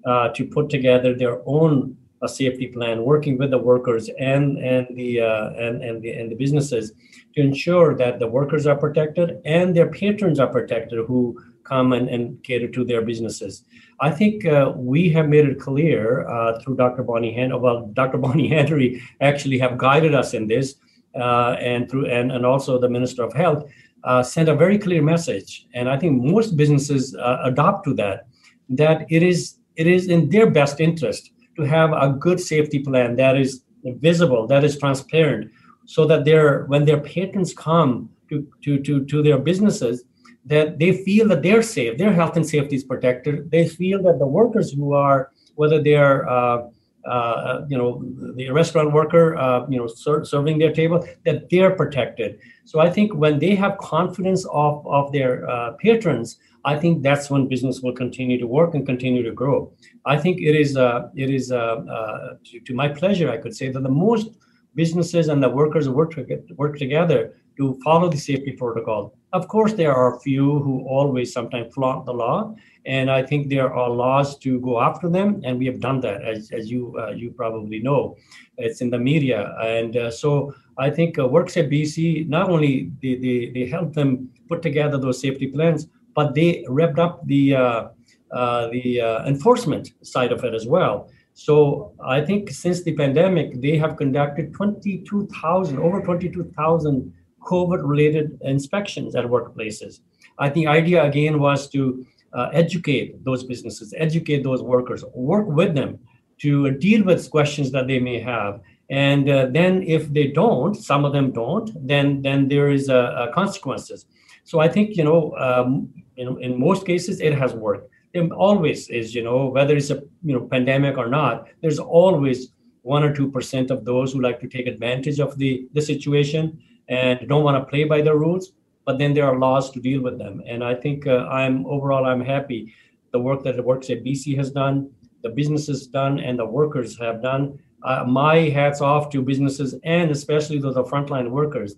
uh, 0.06 0.28
to 0.30 0.44
put 0.44 0.70
together 0.70 1.14
their 1.14 1.40
own 1.46 1.96
uh, 2.22 2.26
safety 2.26 2.66
plan, 2.68 3.04
working 3.04 3.38
with 3.38 3.50
the 3.50 3.58
workers 3.58 4.10
and 4.18 4.58
and 4.58 4.86
the 4.96 5.20
uh, 5.20 5.50
and 5.50 5.82
and 5.82 6.02
the 6.02 6.10
and 6.10 6.30
the 6.30 6.34
businesses 6.34 6.92
to 7.34 7.40
ensure 7.40 7.94
that 7.96 8.18
the 8.18 8.26
workers 8.26 8.66
are 8.66 8.76
protected 8.76 9.40
and 9.44 9.76
their 9.76 9.90
patrons 9.90 10.40
are 10.40 10.48
protected 10.48 11.04
who 11.06 11.38
come 11.64 11.92
and, 11.92 12.08
and 12.08 12.42
cater 12.42 12.68
to 12.68 12.84
their 12.84 13.02
businesses. 13.02 13.64
I 14.00 14.10
think 14.10 14.46
uh, 14.46 14.72
we 14.74 15.10
have 15.10 15.28
made 15.28 15.46
it 15.46 15.60
clear 15.60 16.26
uh, 16.28 16.58
through 16.60 16.76
Dr. 16.76 17.02
Bonnie 17.02 17.32
Hen- 17.32 17.60
well, 17.60 17.86
Dr. 17.92 18.18
Bonnie 18.24 18.48
Henry 18.48 19.02
actually 19.20 19.58
have 19.58 19.76
guided 19.76 20.14
us 20.14 20.34
in 20.34 20.48
this, 20.48 20.76
uh, 21.14 21.56
and 21.60 21.90
through 21.90 22.06
and, 22.06 22.32
and 22.32 22.46
also 22.46 22.78
the 22.78 22.88
Minister 22.88 23.22
of 23.22 23.32
Health 23.32 23.70
uh, 24.08 24.22
sent 24.22 24.48
a 24.48 24.54
very 24.64 24.78
clear 24.78 25.02
message. 25.02 25.66
And 25.74 25.88
I 25.88 25.96
think 26.00 26.12
most 26.34 26.56
businesses 26.56 27.14
uh, 27.14 27.38
adopt 27.44 27.84
to 27.86 27.94
that 27.94 28.26
that 28.70 28.98
it 29.16 29.22
is 29.22 29.58
it 29.76 29.86
is 29.86 30.08
in 30.08 30.28
their 30.30 30.48
best 30.50 30.80
interest 30.80 31.30
to 31.56 31.62
have 31.62 31.90
a 31.92 32.08
good 32.24 32.40
safety 32.40 32.80
plan 32.88 33.16
that 33.16 33.36
is 33.36 33.62
visible, 34.08 34.46
that 34.46 34.64
is 34.64 34.78
transparent, 34.78 35.50
so 35.84 36.06
that 36.06 36.24
their 36.24 36.64
when 36.70 36.84
their 36.84 37.00
patrons 37.00 37.52
come 37.54 38.08
to 38.30 38.46
to 38.64 38.78
to, 38.86 39.04
to 39.04 39.22
their 39.22 39.38
businesses 39.38 40.04
that 40.48 40.78
they 40.78 40.92
feel 41.04 41.28
that 41.28 41.42
they're 41.42 41.62
safe, 41.62 41.98
their 41.98 42.12
health 42.12 42.36
and 42.36 42.46
safety 42.48 42.76
is 42.76 42.84
protected. 42.84 43.50
They 43.50 43.68
feel 43.68 44.02
that 44.04 44.18
the 44.18 44.26
workers 44.26 44.72
who 44.72 44.94
are, 44.94 45.30
whether 45.56 45.82
they're, 45.82 46.26
uh, 46.26 46.68
uh, 47.08 47.66
you 47.68 47.78
know, 47.78 48.02
the 48.36 48.50
restaurant 48.50 48.92
worker, 48.92 49.36
uh, 49.36 49.66
you 49.68 49.78
know, 49.78 49.86
ser- 49.86 50.24
serving 50.24 50.58
their 50.58 50.72
table, 50.72 51.04
that 51.24 51.48
they're 51.50 51.74
protected. 51.74 52.38
So 52.64 52.80
I 52.80 52.90
think 52.90 53.14
when 53.14 53.38
they 53.38 53.54
have 53.54 53.78
confidence 53.78 54.46
of 54.52 54.86
of 54.86 55.12
their 55.12 55.48
uh, 55.48 55.72
patrons, 55.72 56.38
I 56.64 56.76
think 56.76 57.02
that's 57.02 57.30
when 57.30 57.48
business 57.48 57.80
will 57.80 57.92
continue 57.92 58.38
to 58.38 58.46
work 58.46 58.74
and 58.74 58.84
continue 58.84 59.22
to 59.22 59.32
grow. 59.32 59.72
I 60.04 60.16
think 60.18 60.40
it 60.40 60.54
is, 60.54 60.76
uh, 60.76 61.08
it 61.14 61.30
is 61.30 61.50
uh, 61.50 62.36
to, 62.44 62.60
to 62.60 62.74
my 62.74 62.88
pleasure, 62.88 63.30
I 63.30 63.38
could 63.38 63.54
say 63.54 63.70
that 63.70 63.82
the 63.82 63.88
most 63.88 64.30
businesses 64.74 65.28
and 65.28 65.42
the 65.42 65.48
workers 65.48 65.88
work, 65.88 66.14
to, 66.14 66.40
work 66.56 66.78
together 66.78 67.34
to 67.56 67.78
follow 67.82 68.08
the 68.08 68.18
safety 68.18 68.52
protocol. 68.52 69.17
Of 69.32 69.46
course, 69.48 69.74
there 69.74 69.94
are 69.94 70.16
a 70.16 70.20
few 70.20 70.58
who 70.60 70.86
always 70.88 71.32
sometimes 71.32 71.74
flaunt 71.74 72.06
the 72.06 72.14
law, 72.14 72.54
and 72.86 73.10
I 73.10 73.22
think 73.22 73.50
there 73.50 73.72
are 73.72 73.90
laws 73.90 74.38
to 74.38 74.58
go 74.60 74.80
after 74.80 75.10
them, 75.10 75.42
and 75.44 75.58
we 75.58 75.66
have 75.66 75.80
done 75.80 76.00
that, 76.00 76.22
as, 76.22 76.50
as 76.50 76.70
you 76.70 76.96
uh, 76.98 77.10
you 77.10 77.30
probably 77.32 77.80
know. 77.80 78.16
It's 78.56 78.80
in 78.80 78.88
the 78.88 78.98
media, 78.98 79.54
and 79.60 79.96
uh, 79.96 80.10
so 80.10 80.54
I 80.78 80.88
think 80.88 81.18
uh, 81.18 81.26
at 81.26 81.68
BC 81.70 82.28
not 82.28 82.48
only 82.48 82.90
they, 83.02 83.16
they, 83.16 83.50
they 83.52 83.66
helped 83.66 83.94
them 83.94 84.30
put 84.48 84.62
together 84.62 84.96
those 84.96 85.20
safety 85.20 85.48
plans, 85.48 85.88
but 86.14 86.34
they 86.34 86.64
revved 86.66 86.98
up 86.98 87.26
the 87.26 87.54
uh, 87.54 87.88
uh, 88.30 88.68
the 88.68 89.00
uh, 89.00 89.24
enforcement 89.26 89.92
side 90.02 90.32
of 90.32 90.42
it 90.44 90.54
as 90.54 90.66
well. 90.66 91.10
So 91.34 91.92
I 92.04 92.20
think 92.20 92.50
since 92.50 92.82
the 92.82 92.94
pandemic, 92.94 93.60
they 93.60 93.76
have 93.78 93.96
conducted 93.96 94.52
22,000, 94.54 95.78
over 95.78 96.02
22,000 96.02 97.12
COVID-related 97.52 98.26
inspections 98.42 99.10
at 99.14 99.24
workplaces. 99.24 100.00
I 100.38 100.48
think 100.50 100.66
the 100.66 100.72
idea 100.82 101.00
again 101.04 101.34
was 101.40 101.68
to 101.74 102.06
uh, 102.32 102.48
educate 102.52 103.24
those 103.24 103.42
businesses, 103.44 103.94
educate 103.96 104.42
those 104.42 104.62
workers, 104.62 105.04
work 105.14 105.46
with 105.48 105.74
them 105.74 105.98
to 106.38 106.70
deal 106.72 107.02
with 107.04 107.30
questions 107.30 107.70
that 107.72 107.86
they 107.86 107.98
may 107.98 108.20
have. 108.20 108.60
And 108.90 109.28
uh, 109.28 109.46
then 109.58 109.82
if 109.82 110.12
they 110.12 110.28
don't, 110.28 110.74
some 110.74 111.04
of 111.04 111.12
them 111.12 111.32
don't, 111.32 111.68
then 111.86 112.22
then 112.22 112.48
there 112.48 112.70
is 112.70 112.88
uh, 112.88 113.26
consequences. 113.34 114.06
So 114.44 114.60
I 114.60 114.68
think 114.68 114.96
you 114.96 115.04
know, 115.04 115.34
um, 115.46 115.92
know, 116.24 116.36
in 116.36 116.58
most 116.58 116.86
cases 116.86 117.20
it 117.20 117.34
has 117.34 117.52
worked. 117.52 117.90
It 118.14 118.32
always 118.32 118.88
is, 118.88 119.14
you 119.14 119.22
know, 119.22 119.46
whether 119.46 119.76
it's 119.76 119.90
a 119.90 120.02
you 120.24 120.34
know 120.34 120.46
pandemic 120.54 120.96
or 120.96 121.08
not. 121.08 121.48
There's 121.60 121.78
always 121.78 122.38
one 122.82 123.02
or 123.04 123.12
two 123.12 123.30
percent 123.30 123.70
of 123.70 123.84
those 123.84 124.12
who 124.12 124.20
like 124.20 124.40
to 124.40 124.48
take 124.48 124.66
advantage 124.66 125.18
of 125.20 125.36
the 125.36 125.68
the 125.74 125.82
situation 125.82 126.44
and 126.88 127.28
don't 127.28 127.44
want 127.44 127.56
to 127.56 127.70
play 127.70 127.84
by 127.84 128.00
the 128.00 128.14
rules 128.14 128.52
but 128.84 128.98
then 128.98 129.12
there 129.12 129.26
are 129.26 129.38
laws 129.38 129.70
to 129.70 129.80
deal 129.80 130.00
with 130.02 130.18
them 130.18 130.42
and 130.46 130.64
i 130.64 130.74
think 130.74 131.06
uh, 131.06 131.26
i'm 131.28 131.66
overall 131.66 132.04
i'm 132.04 132.20
happy 132.20 132.74
the 133.12 133.18
work 133.18 133.42
that 133.42 133.56
the 133.56 133.62
WorkSafe 133.62 134.04
BC 134.06 134.36
has 134.36 134.50
done 134.50 134.90
the 135.22 135.30
businesses 135.30 135.86
done 135.86 136.20
and 136.20 136.38
the 136.38 136.44
workers 136.44 136.98
have 136.98 137.22
done 137.22 137.58
uh, 137.82 138.04
my 138.04 138.36
hats 138.50 138.80
off 138.80 139.10
to 139.10 139.22
businesses 139.22 139.74
and 139.84 140.10
especially 140.10 140.58
those 140.58 140.74
the 140.74 140.84
frontline 140.84 141.30
workers 141.30 141.76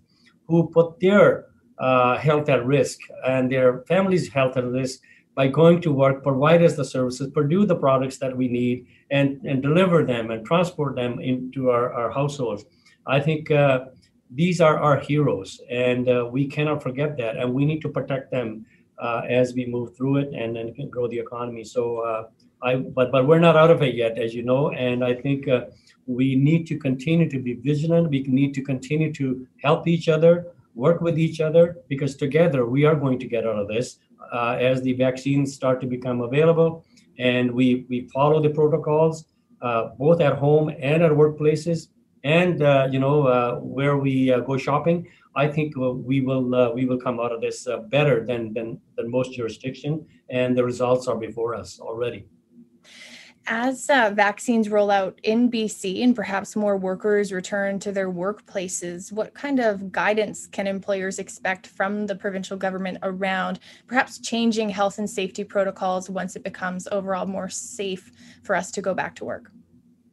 who 0.48 0.68
put 0.68 0.98
their 1.00 1.46
uh, 1.78 2.18
health 2.18 2.48
at 2.48 2.64
risk 2.66 2.98
and 3.26 3.50
their 3.50 3.82
families' 3.88 4.28
health 4.28 4.56
at 4.56 4.64
risk 4.64 5.00
by 5.34 5.46
going 5.46 5.80
to 5.80 5.92
work, 5.92 6.22
provide 6.22 6.62
us 6.62 6.76
the 6.76 6.84
services, 6.84 7.30
produce 7.32 7.66
the 7.68 7.76
products 7.76 8.18
that 8.18 8.36
we 8.36 8.48
need, 8.48 8.86
and, 9.10 9.40
and 9.46 9.62
deliver 9.62 10.04
them 10.04 10.30
and 10.30 10.44
transport 10.44 10.96
them 10.96 11.18
into 11.20 11.70
our, 11.70 11.92
our 11.92 12.10
households. 12.10 12.64
I 13.06 13.20
think 13.20 13.50
uh, 13.50 13.86
these 14.32 14.60
are 14.60 14.78
our 14.78 14.98
heroes, 14.98 15.60
and 15.70 16.08
uh, 16.08 16.28
we 16.30 16.46
cannot 16.46 16.82
forget 16.82 17.16
that, 17.16 17.36
and 17.36 17.52
we 17.52 17.64
need 17.64 17.82
to 17.82 17.88
protect 17.88 18.30
them 18.30 18.64
uh, 18.98 19.22
as 19.28 19.54
we 19.54 19.66
move 19.66 19.96
through 19.96 20.18
it 20.18 20.32
and 20.34 20.54
then 20.54 20.72
grow 20.88 21.08
the 21.08 21.18
economy. 21.18 21.64
So, 21.64 21.98
uh, 21.98 22.26
I 22.62 22.76
but 22.76 23.10
but 23.10 23.26
we're 23.26 23.40
not 23.40 23.56
out 23.56 23.70
of 23.70 23.82
it 23.82 23.94
yet, 23.94 24.18
as 24.18 24.34
you 24.34 24.42
know, 24.42 24.70
and 24.70 25.04
I 25.04 25.14
think 25.14 25.48
uh, 25.48 25.66
we 26.06 26.36
need 26.36 26.66
to 26.68 26.78
continue 26.78 27.28
to 27.28 27.38
be 27.40 27.54
vigilant. 27.54 28.10
We 28.10 28.22
need 28.22 28.54
to 28.54 28.62
continue 28.62 29.12
to 29.14 29.46
help 29.62 29.88
each 29.88 30.08
other, 30.08 30.52
work 30.74 31.00
with 31.00 31.18
each 31.18 31.40
other, 31.40 31.78
because 31.88 32.16
together 32.16 32.66
we 32.66 32.84
are 32.84 32.94
going 32.94 33.18
to 33.18 33.26
get 33.26 33.46
out 33.46 33.56
of 33.56 33.66
this 33.66 33.98
uh, 34.32 34.56
as 34.60 34.82
the 34.82 34.92
vaccines 34.92 35.54
start 35.54 35.80
to 35.80 35.86
become 35.86 36.20
available, 36.20 36.84
and 37.18 37.50
we 37.50 37.86
we 37.88 38.08
follow 38.12 38.40
the 38.40 38.50
protocols 38.50 39.24
both 39.98 40.20
at 40.20 40.36
home 40.38 40.68
and 40.80 41.02
at 41.02 41.10
workplaces 41.10 41.88
and 42.24 42.62
uh, 42.62 42.88
you 42.90 42.98
know 42.98 43.26
uh, 43.26 43.56
where 43.56 43.96
we 43.96 44.32
uh, 44.32 44.40
go 44.40 44.56
shopping 44.56 45.06
i 45.34 45.46
think 45.46 45.74
we 45.76 46.20
will 46.20 46.74
we 46.74 46.84
will 46.84 46.98
come 46.98 47.20
out 47.20 47.32
of 47.32 47.40
this 47.40 47.66
better 47.88 48.24
than, 48.26 48.52
than 48.52 48.80
than 48.96 49.10
most 49.10 49.32
jurisdiction 49.32 50.04
and 50.28 50.56
the 50.56 50.64
results 50.64 51.08
are 51.08 51.16
before 51.16 51.54
us 51.54 51.80
already 51.80 52.26
as 53.46 53.90
uh, 53.90 54.12
vaccines 54.14 54.68
roll 54.68 54.90
out 54.90 55.18
in 55.24 55.50
BC 55.50 56.04
and 56.04 56.14
perhaps 56.14 56.54
more 56.54 56.76
workers 56.76 57.32
return 57.32 57.78
to 57.80 57.90
their 57.90 58.10
workplaces, 58.10 59.10
what 59.10 59.34
kind 59.34 59.58
of 59.58 59.90
guidance 59.90 60.46
can 60.46 60.66
employers 60.66 61.18
expect 61.18 61.66
from 61.66 62.06
the 62.06 62.14
provincial 62.14 62.56
government 62.56 62.98
around 63.02 63.58
perhaps 63.86 64.18
changing 64.18 64.68
health 64.68 64.98
and 64.98 65.08
safety 65.08 65.42
protocols 65.42 66.08
once 66.08 66.36
it 66.36 66.44
becomes 66.44 66.86
overall 66.92 67.26
more 67.26 67.48
safe 67.48 68.12
for 68.44 68.54
us 68.54 68.70
to 68.70 68.82
go 68.82 68.94
back 68.94 69.16
to 69.16 69.24
work? 69.24 69.50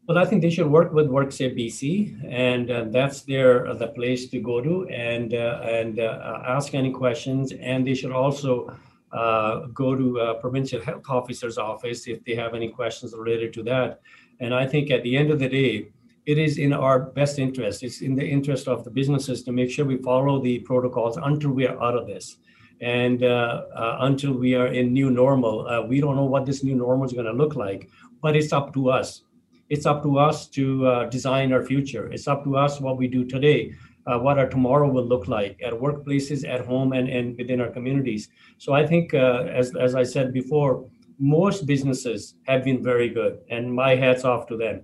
Well, 0.07 0.17
I 0.17 0.23
think 0.23 0.41
they 0.41 0.49
should 0.49 0.67
work 0.67 0.93
with 0.93 1.09
WorkSafe 1.09 1.53
BC, 1.59 2.31
and 2.31 2.71
uh, 2.71 2.85
that's 2.85 3.23
their 3.23 3.67
uh, 3.67 3.73
the 3.73 3.87
place 3.87 4.29
to 4.29 4.39
go 4.39 4.61
to 4.61 4.87
and 4.87 5.33
uh, 5.33 5.59
and 5.63 5.99
uh, 5.99 6.43
ask 6.47 6.73
any 6.73 6.93
questions. 6.93 7.51
And 7.51 7.85
they 7.85 7.93
should 7.93 8.13
also 8.13 8.73
uh, 9.11 9.65
go 9.73 9.95
to 9.95 10.37
provincial 10.39 10.79
health 10.81 11.03
officer's 11.09 11.57
office 11.57 12.07
if 12.07 12.23
they 12.23 12.35
have 12.35 12.53
any 12.55 12.69
questions 12.69 13.13
related 13.13 13.51
to 13.55 13.63
that. 13.63 13.99
And 14.39 14.55
I 14.55 14.65
think 14.65 14.91
at 14.91 15.03
the 15.03 15.17
end 15.17 15.29
of 15.29 15.39
the 15.39 15.49
day, 15.49 15.89
it 16.25 16.37
is 16.37 16.57
in 16.57 16.71
our 16.71 17.01
best 17.01 17.37
interest. 17.37 17.83
It's 17.83 17.99
in 17.99 18.15
the 18.15 18.25
interest 18.25 18.69
of 18.69 18.85
the 18.85 18.91
businesses 18.91 19.43
to 19.43 19.51
make 19.51 19.69
sure 19.69 19.83
we 19.83 19.97
follow 19.97 20.41
the 20.41 20.59
protocols 20.59 21.17
until 21.17 21.51
we 21.51 21.67
are 21.67 21.77
out 21.83 21.97
of 21.97 22.07
this. 22.07 22.37
And 22.79 23.23
uh, 23.25 23.97
until 23.99 24.31
we 24.31 24.55
are 24.55 24.67
in 24.67 24.93
new 24.93 25.09
normal, 25.09 25.85
we 25.89 25.99
don't 25.99 26.15
know 26.15 26.31
what 26.31 26.45
this 26.45 26.63
new 26.63 26.75
normal 26.75 27.07
is 27.07 27.11
going 27.11 27.25
to 27.25 27.33
look 27.33 27.57
like, 27.57 27.89
but 28.21 28.37
it's 28.37 28.53
up 28.53 28.73
to 28.75 28.89
us 28.89 29.23
it's 29.69 29.85
up 29.85 30.03
to 30.03 30.17
us 30.17 30.47
to 30.47 30.85
uh, 30.87 31.05
design 31.09 31.51
our 31.51 31.63
future. 31.63 32.07
It's 32.11 32.27
up 32.27 32.43
to 32.45 32.55
us 32.57 32.79
what 32.79 32.97
we 32.97 33.07
do 33.07 33.25
today, 33.25 33.73
uh, 34.05 34.19
what 34.19 34.39
our 34.39 34.47
tomorrow 34.47 34.89
will 34.89 35.05
look 35.05 35.27
like 35.27 35.59
at 35.63 35.73
workplaces, 35.73 36.47
at 36.47 36.65
home, 36.65 36.93
and, 36.93 37.09
and 37.09 37.37
within 37.37 37.61
our 37.61 37.69
communities. 37.69 38.29
So 38.57 38.73
I 38.73 38.85
think, 38.85 39.13
uh, 39.13 39.45
as, 39.49 39.75
as 39.75 39.95
I 39.95 40.03
said 40.03 40.33
before, 40.33 40.89
most 41.19 41.65
businesses 41.65 42.35
have 42.43 42.63
been 42.63 42.83
very 42.83 43.09
good, 43.09 43.39
and 43.49 43.73
my 43.73 43.95
hat's 43.95 44.23
off 44.23 44.47
to 44.47 44.57
them. 44.57 44.83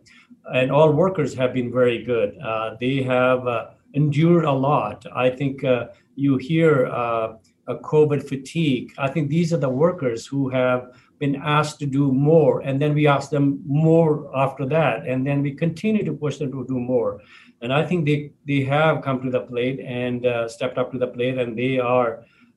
And 0.54 0.72
all 0.72 0.92
workers 0.92 1.34
have 1.36 1.54
been 1.54 1.72
very 1.72 2.04
good. 2.04 2.38
Uh, 2.40 2.76
they 2.80 3.04
have 3.04 3.48
uh, 3.48 3.68
endured 3.94 4.46
a 4.46 4.52
lot. 4.52 5.06
I 5.16 5.30
think 5.30 5.64
you 6.16 6.38
hear 6.38 6.86
a 7.68 7.76
COVID 7.76 8.28
fatigue. 8.28 8.94
I 8.98 9.10
think 9.10 9.30
these 9.30 9.54
are 9.54 9.58
the 9.58 9.70
workers 9.70 10.26
who 10.26 10.50
have 10.50 10.92
been 11.24 11.36
asked 11.58 11.78
to 11.80 11.88
do 12.00 12.12
more 12.12 12.54
and 12.68 12.76
then 12.82 12.94
we 13.00 13.04
ask 13.16 13.30
them 13.36 13.46
more 13.66 14.12
after 14.44 14.66
that 14.76 14.98
and 15.08 15.26
then 15.28 15.42
we 15.42 15.52
continue 15.66 16.04
to 16.04 16.14
push 16.24 16.38
them 16.38 16.52
to 16.52 16.66
do 16.74 16.80
more. 16.94 17.12
And 17.62 17.72
i 17.80 17.84
think 17.88 18.00
they 18.10 18.20
they 18.50 18.62
have 18.76 18.96
come 19.06 19.18
to 19.26 19.30
the 19.36 19.44
plate 19.52 19.80
and 20.04 20.20
uh, 20.26 20.48
stepped 20.56 20.78
up 20.82 20.92
to 20.94 20.98
the 21.04 21.12
plate 21.16 21.38
and 21.42 21.50
they 21.62 21.74
are 21.96 22.10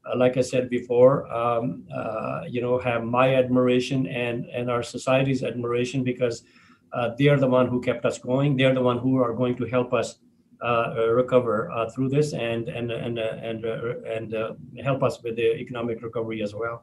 uh, 0.07 0.17
like 0.23 0.35
i 0.43 0.45
said 0.53 0.65
before 0.79 1.13
um, 1.41 1.65
uh, 2.01 2.41
you 2.55 2.61
know 2.65 2.75
have 2.89 3.03
my 3.19 3.27
admiration 3.43 4.01
and 4.25 4.37
and 4.57 4.65
our 4.75 4.83
society's 4.97 5.43
admiration 5.51 5.99
because 6.13 6.37
uh, 6.97 7.09
they 7.19 7.29
are 7.33 7.41
the 7.47 7.53
one 7.59 7.67
who 7.73 7.79
kept 7.89 8.05
us 8.11 8.17
going. 8.31 8.57
They're 8.57 8.77
the 8.81 8.87
one 8.91 8.99
who 9.05 9.13
are 9.25 9.35
going 9.41 9.57
to 9.61 9.65
help 9.77 9.93
us 10.01 10.09
uh, 10.69 10.87
recover 11.23 11.71
uh, 11.71 11.91
through 11.93 12.09
this 12.17 12.29
and 12.33 12.63
and 12.79 12.91
and 12.91 13.19
and 13.19 13.65
and 14.15 14.29
help 14.89 15.01
us 15.09 15.15
with 15.25 15.35
the 15.41 15.49
economic 15.65 15.97
recovery 16.09 16.41
as 16.47 16.55
well 16.63 16.77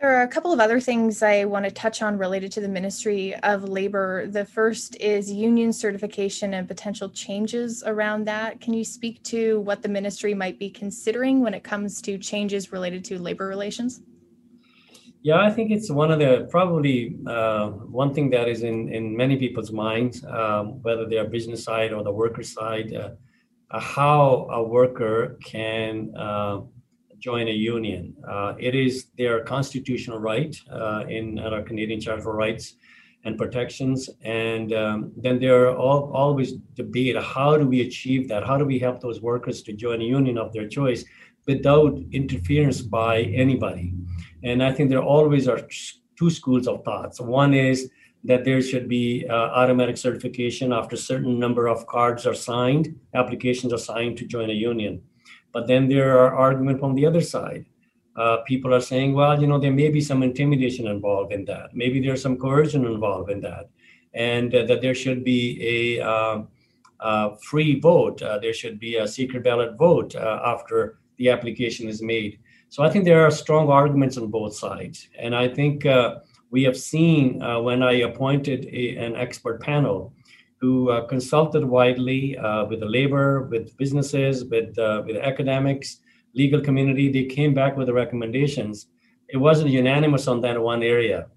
there 0.00 0.16
are 0.16 0.22
a 0.22 0.28
couple 0.28 0.52
of 0.52 0.60
other 0.60 0.78
things 0.78 1.24
I 1.24 1.44
want 1.44 1.64
to 1.64 1.72
touch 1.72 2.02
on 2.02 2.18
related 2.18 2.52
to 2.52 2.60
the 2.60 2.68
Ministry 2.68 3.34
of 3.42 3.64
Labor. 3.64 4.28
The 4.28 4.44
first 4.44 4.94
is 5.00 5.30
union 5.30 5.72
certification 5.72 6.54
and 6.54 6.68
potential 6.68 7.10
changes 7.10 7.82
around 7.84 8.24
that. 8.26 8.60
Can 8.60 8.74
you 8.74 8.84
speak 8.84 9.20
to 9.24 9.58
what 9.60 9.82
the 9.82 9.88
ministry 9.88 10.34
might 10.34 10.56
be 10.56 10.70
considering 10.70 11.40
when 11.40 11.52
it 11.52 11.64
comes 11.64 12.00
to 12.02 12.16
changes 12.16 12.70
related 12.70 13.04
to 13.06 13.18
labor 13.18 13.48
relations? 13.48 14.00
Yeah, 15.22 15.40
I 15.40 15.50
think 15.50 15.72
it's 15.72 15.90
one 15.90 16.12
of 16.12 16.20
the 16.20 16.46
probably 16.48 17.16
uh, 17.26 17.70
one 17.70 18.14
thing 18.14 18.30
that 18.30 18.48
is 18.48 18.62
in, 18.62 18.94
in 18.94 19.16
many 19.16 19.36
people's 19.36 19.72
minds, 19.72 20.24
um, 20.24 20.80
whether 20.82 21.08
they 21.08 21.18
are 21.18 21.26
business 21.26 21.64
side 21.64 21.92
or 21.92 22.04
the 22.04 22.12
worker 22.12 22.44
side, 22.44 22.94
uh, 22.94 23.80
how 23.80 24.46
a 24.52 24.62
worker 24.62 25.38
can 25.44 26.14
uh, 26.16 26.60
join 27.18 27.48
a 27.48 27.52
union. 27.52 28.14
Uh, 28.28 28.54
it 28.58 28.74
is 28.74 29.06
their 29.16 29.42
constitutional 29.44 30.18
right 30.18 30.54
uh, 30.70 31.04
in 31.08 31.38
our 31.38 31.62
Canadian 31.62 32.00
Charter 32.00 32.20
of 32.20 32.26
Rights 32.26 32.74
and 33.24 33.36
Protections. 33.36 34.08
And 34.22 34.72
um, 34.72 35.12
then 35.16 35.38
there 35.38 35.66
are 35.66 35.76
all, 35.76 36.12
always 36.14 36.52
debate 36.74 37.16
how 37.16 37.56
do 37.56 37.66
we 37.66 37.80
achieve 37.82 38.28
that? 38.28 38.46
How 38.46 38.56
do 38.56 38.64
we 38.64 38.78
help 38.78 39.00
those 39.00 39.20
workers 39.20 39.62
to 39.62 39.72
join 39.72 40.00
a 40.00 40.04
union 40.04 40.38
of 40.38 40.52
their 40.52 40.68
choice 40.68 41.04
without 41.46 41.98
interference 42.12 42.80
by 42.80 43.22
anybody? 43.22 43.94
And 44.44 44.62
I 44.62 44.72
think 44.72 44.90
there 44.90 45.02
always 45.02 45.48
are 45.48 45.60
two 46.18 46.30
schools 46.30 46.68
of 46.68 46.84
thoughts. 46.84 47.20
One 47.20 47.54
is 47.54 47.90
that 48.24 48.44
there 48.44 48.60
should 48.60 48.88
be 48.88 49.26
uh, 49.28 49.32
automatic 49.32 49.96
certification 49.96 50.72
after 50.72 50.94
a 50.94 50.98
certain 50.98 51.38
number 51.38 51.68
of 51.68 51.86
cards 51.86 52.26
are 52.26 52.34
signed, 52.34 52.98
applications 53.14 53.72
are 53.72 53.78
signed 53.78 54.18
to 54.18 54.26
join 54.26 54.50
a 54.50 54.54
union. 54.54 55.02
But 55.52 55.66
then 55.66 55.88
there 55.88 56.18
are 56.18 56.34
arguments 56.34 56.80
from 56.80 56.94
the 56.94 57.06
other 57.06 57.20
side. 57.20 57.64
Uh, 58.16 58.38
people 58.38 58.74
are 58.74 58.80
saying, 58.80 59.14
well, 59.14 59.40
you 59.40 59.46
know, 59.46 59.58
there 59.58 59.72
may 59.72 59.90
be 59.90 60.00
some 60.00 60.24
intimidation 60.24 60.88
involved 60.88 61.32
in 61.32 61.44
that. 61.44 61.74
Maybe 61.74 62.00
there's 62.00 62.20
some 62.20 62.36
coercion 62.36 62.84
involved 62.84 63.30
in 63.30 63.40
that, 63.42 63.70
and 64.12 64.52
uh, 64.52 64.64
that 64.64 64.82
there 64.82 64.94
should 64.94 65.22
be 65.22 65.98
a 66.00 66.04
uh, 66.04 66.42
uh, 66.98 67.36
free 67.36 67.78
vote. 67.78 68.20
Uh, 68.20 68.38
there 68.38 68.52
should 68.52 68.80
be 68.80 68.96
a 68.96 69.06
secret 69.06 69.44
ballot 69.44 69.76
vote 69.76 70.16
uh, 70.16 70.40
after 70.44 70.98
the 71.16 71.28
application 71.28 71.88
is 71.88 72.02
made. 72.02 72.40
So 72.70 72.82
I 72.82 72.90
think 72.90 73.04
there 73.04 73.24
are 73.24 73.30
strong 73.30 73.68
arguments 73.68 74.18
on 74.18 74.32
both 74.32 74.56
sides. 74.56 75.08
And 75.16 75.34
I 75.34 75.46
think 75.46 75.86
uh, 75.86 76.16
we 76.50 76.64
have 76.64 76.76
seen 76.76 77.40
when 77.62 77.82
I 77.82 77.92
appointed 78.00 78.66
a, 78.66 78.96
an 78.96 79.14
expert 79.14 79.62
panel 79.62 80.12
who 80.60 80.90
uh, 80.90 81.06
consulted 81.06 81.64
widely 81.64 82.36
with 82.68 82.80
the 82.80 82.86
labor, 82.86 83.42
with 83.42 83.76
businesses, 83.76 84.44
with, 84.44 84.74
with 85.06 85.16
academics, 85.16 86.00
legal 86.34 86.60
community, 86.60 87.10
they 87.10 87.24
came 87.24 87.54
back 87.54 87.76
with 87.76 87.86
the 87.86 87.92
recommendations. 87.92 88.86
It 89.28 89.36
wasn't 89.36 89.70
unanimous 89.70 90.26
on 90.26 90.40
that 90.42 90.60
one 90.60 90.82
area. 90.82 91.28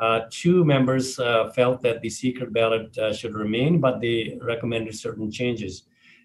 Uh, 0.00 0.20
two 0.30 0.64
members 0.64 1.18
uh, 1.18 1.50
felt 1.50 1.82
that 1.82 2.00
the 2.00 2.08
secret 2.08 2.54
ballot 2.54 2.96
uh, 2.96 3.12
should 3.12 3.34
remain, 3.34 3.80
but 3.80 4.00
they 4.00 4.38
recommended 4.40 4.98
certain 4.98 5.30
changes. 5.30 5.82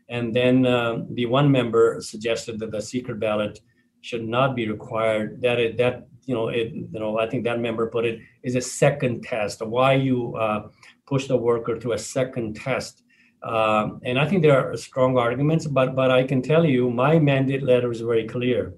And 0.08 0.34
then 0.34 0.62
the 0.62 1.26
one 1.26 1.52
member 1.52 2.00
suggested 2.00 2.60
that 2.60 2.72
the 2.72 2.82
secret 2.82 3.20
ballot 3.20 3.60
should 4.00 4.26
not 4.26 4.56
be 4.56 4.70
required. 4.70 5.42
That 5.42 5.60
it, 5.60 5.78
that 5.78 6.08
you 6.26 6.36
know 6.36 6.50
it 6.50 6.72
you 6.74 7.00
know 7.00 7.18
I 7.18 7.28
think 7.28 7.44
that 7.46 7.60
member 7.60 7.88
put 7.88 8.06
it 8.06 8.20
is 8.44 8.56
a 8.56 8.62
second 8.62 9.24
test. 9.24 9.66
Why 9.66 9.94
you 9.94 10.36
uh, 10.36 10.68
push 11.06 11.28
the 11.28 11.38
worker 11.38 11.78
to 11.78 11.94
a 11.94 11.98
second 11.98 12.56
test? 12.56 13.04
Um, 13.44 14.02
and 14.04 14.18
I 14.18 14.28
think 14.28 14.42
there 14.42 14.58
are 14.58 14.76
strong 14.78 15.18
arguments, 15.18 15.68
but 15.68 15.96
but 15.96 16.10
I 16.12 16.24
can 16.24 16.42
tell 16.42 16.66
you 16.66 16.90
my 16.90 17.20
mandate 17.20 17.64
letter 17.64 17.92
is 17.92 18.02
very 18.02 18.28
clear 18.28 18.74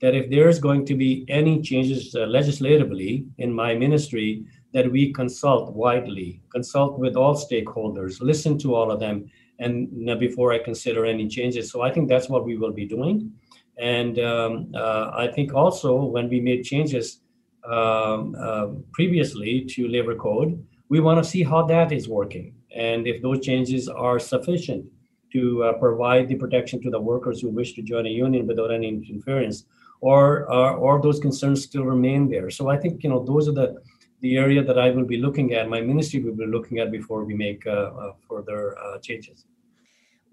that 0.00 0.14
if 0.14 0.30
there 0.30 0.48
is 0.48 0.58
going 0.58 0.84
to 0.86 0.94
be 0.94 1.24
any 1.28 1.62
changes 1.62 2.14
uh, 2.14 2.26
legislatively 2.26 3.26
in 3.38 3.52
my 3.52 3.74
ministry, 3.74 4.44
that 4.72 4.90
we 4.90 5.12
consult 5.12 5.72
widely, 5.72 6.42
consult 6.52 6.98
with 6.98 7.16
all 7.16 7.34
stakeholders, 7.34 8.20
listen 8.20 8.58
to 8.58 8.74
all 8.74 8.90
of 8.90 9.00
them, 9.00 9.30
and 9.60 9.90
know, 9.92 10.16
before 10.16 10.52
I 10.52 10.58
consider 10.58 11.06
any 11.06 11.28
changes. 11.28 11.70
So 11.70 11.82
I 11.82 11.90
think 11.92 12.08
that's 12.08 12.28
what 12.28 12.44
we 12.44 12.56
will 12.56 12.72
be 12.72 12.84
doing. 12.84 13.32
And 13.78 14.18
um, 14.18 14.72
uh, 14.74 15.10
I 15.14 15.28
think 15.28 15.54
also 15.54 16.04
when 16.04 16.28
we 16.28 16.40
made 16.40 16.64
changes 16.64 17.20
um, 17.64 18.36
uh, 18.38 18.66
previously 18.92 19.64
to 19.70 19.88
labor 19.88 20.16
code, 20.16 20.62
we 20.88 21.00
want 21.00 21.22
to 21.22 21.28
see 21.28 21.42
how 21.42 21.62
that 21.62 21.92
is 21.92 22.08
working 22.08 22.54
and 22.74 23.06
if 23.06 23.22
those 23.22 23.40
changes 23.44 23.88
are 23.88 24.18
sufficient 24.18 24.84
to 25.32 25.64
uh, 25.64 25.72
provide 25.74 26.28
the 26.28 26.36
protection 26.36 26.80
to 26.80 26.90
the 26.90 27.00
workers 27.00 27.40
who 27.40 27.48
wish 27.48 27.74
to 27.74 27.82
join 27.82 28.06
a 28.06 28.10
union 28.10 28.46
without 28.46 28.72
any 28.72 28.88
interference 28.88 29.64
or 30.00 30.50
uh, 30.50 30.74
or 30.74 31.00
those 31.00 31.18
concerns 31.18 31.64
still 31.64 31.84
remain 31.84 32.28
there. 32.28 32.50
So 32.50 32.68
I 32.68 32.76
think 32.76 33.02
you 33.02 33.10
know 33.10 33.24
those 33.24 33.48
are 33.48 33.52
the 33.52 33.82
the 34.20 34.36
area 34.36 34.62
that 34.62 34.78
I 34.78 34.90
will 34.90 35.04
be 35.04 35.18
looking 35.18 35.54
at. 35.54 35.68
My 35.68 35.80
ministry 35.80 36.20
will 36.20 36.36
be 36.36 36.46
looking 36.46 36.78
at 36.78 36.90
before 36.90 37.24
we 37.24 37.34
make 37.34 37.66
uh, 37.66 37.90
uh 38.02 38.12
further 38.28 38.78
uh, 38.78 38.98
changes. 38.98 39.44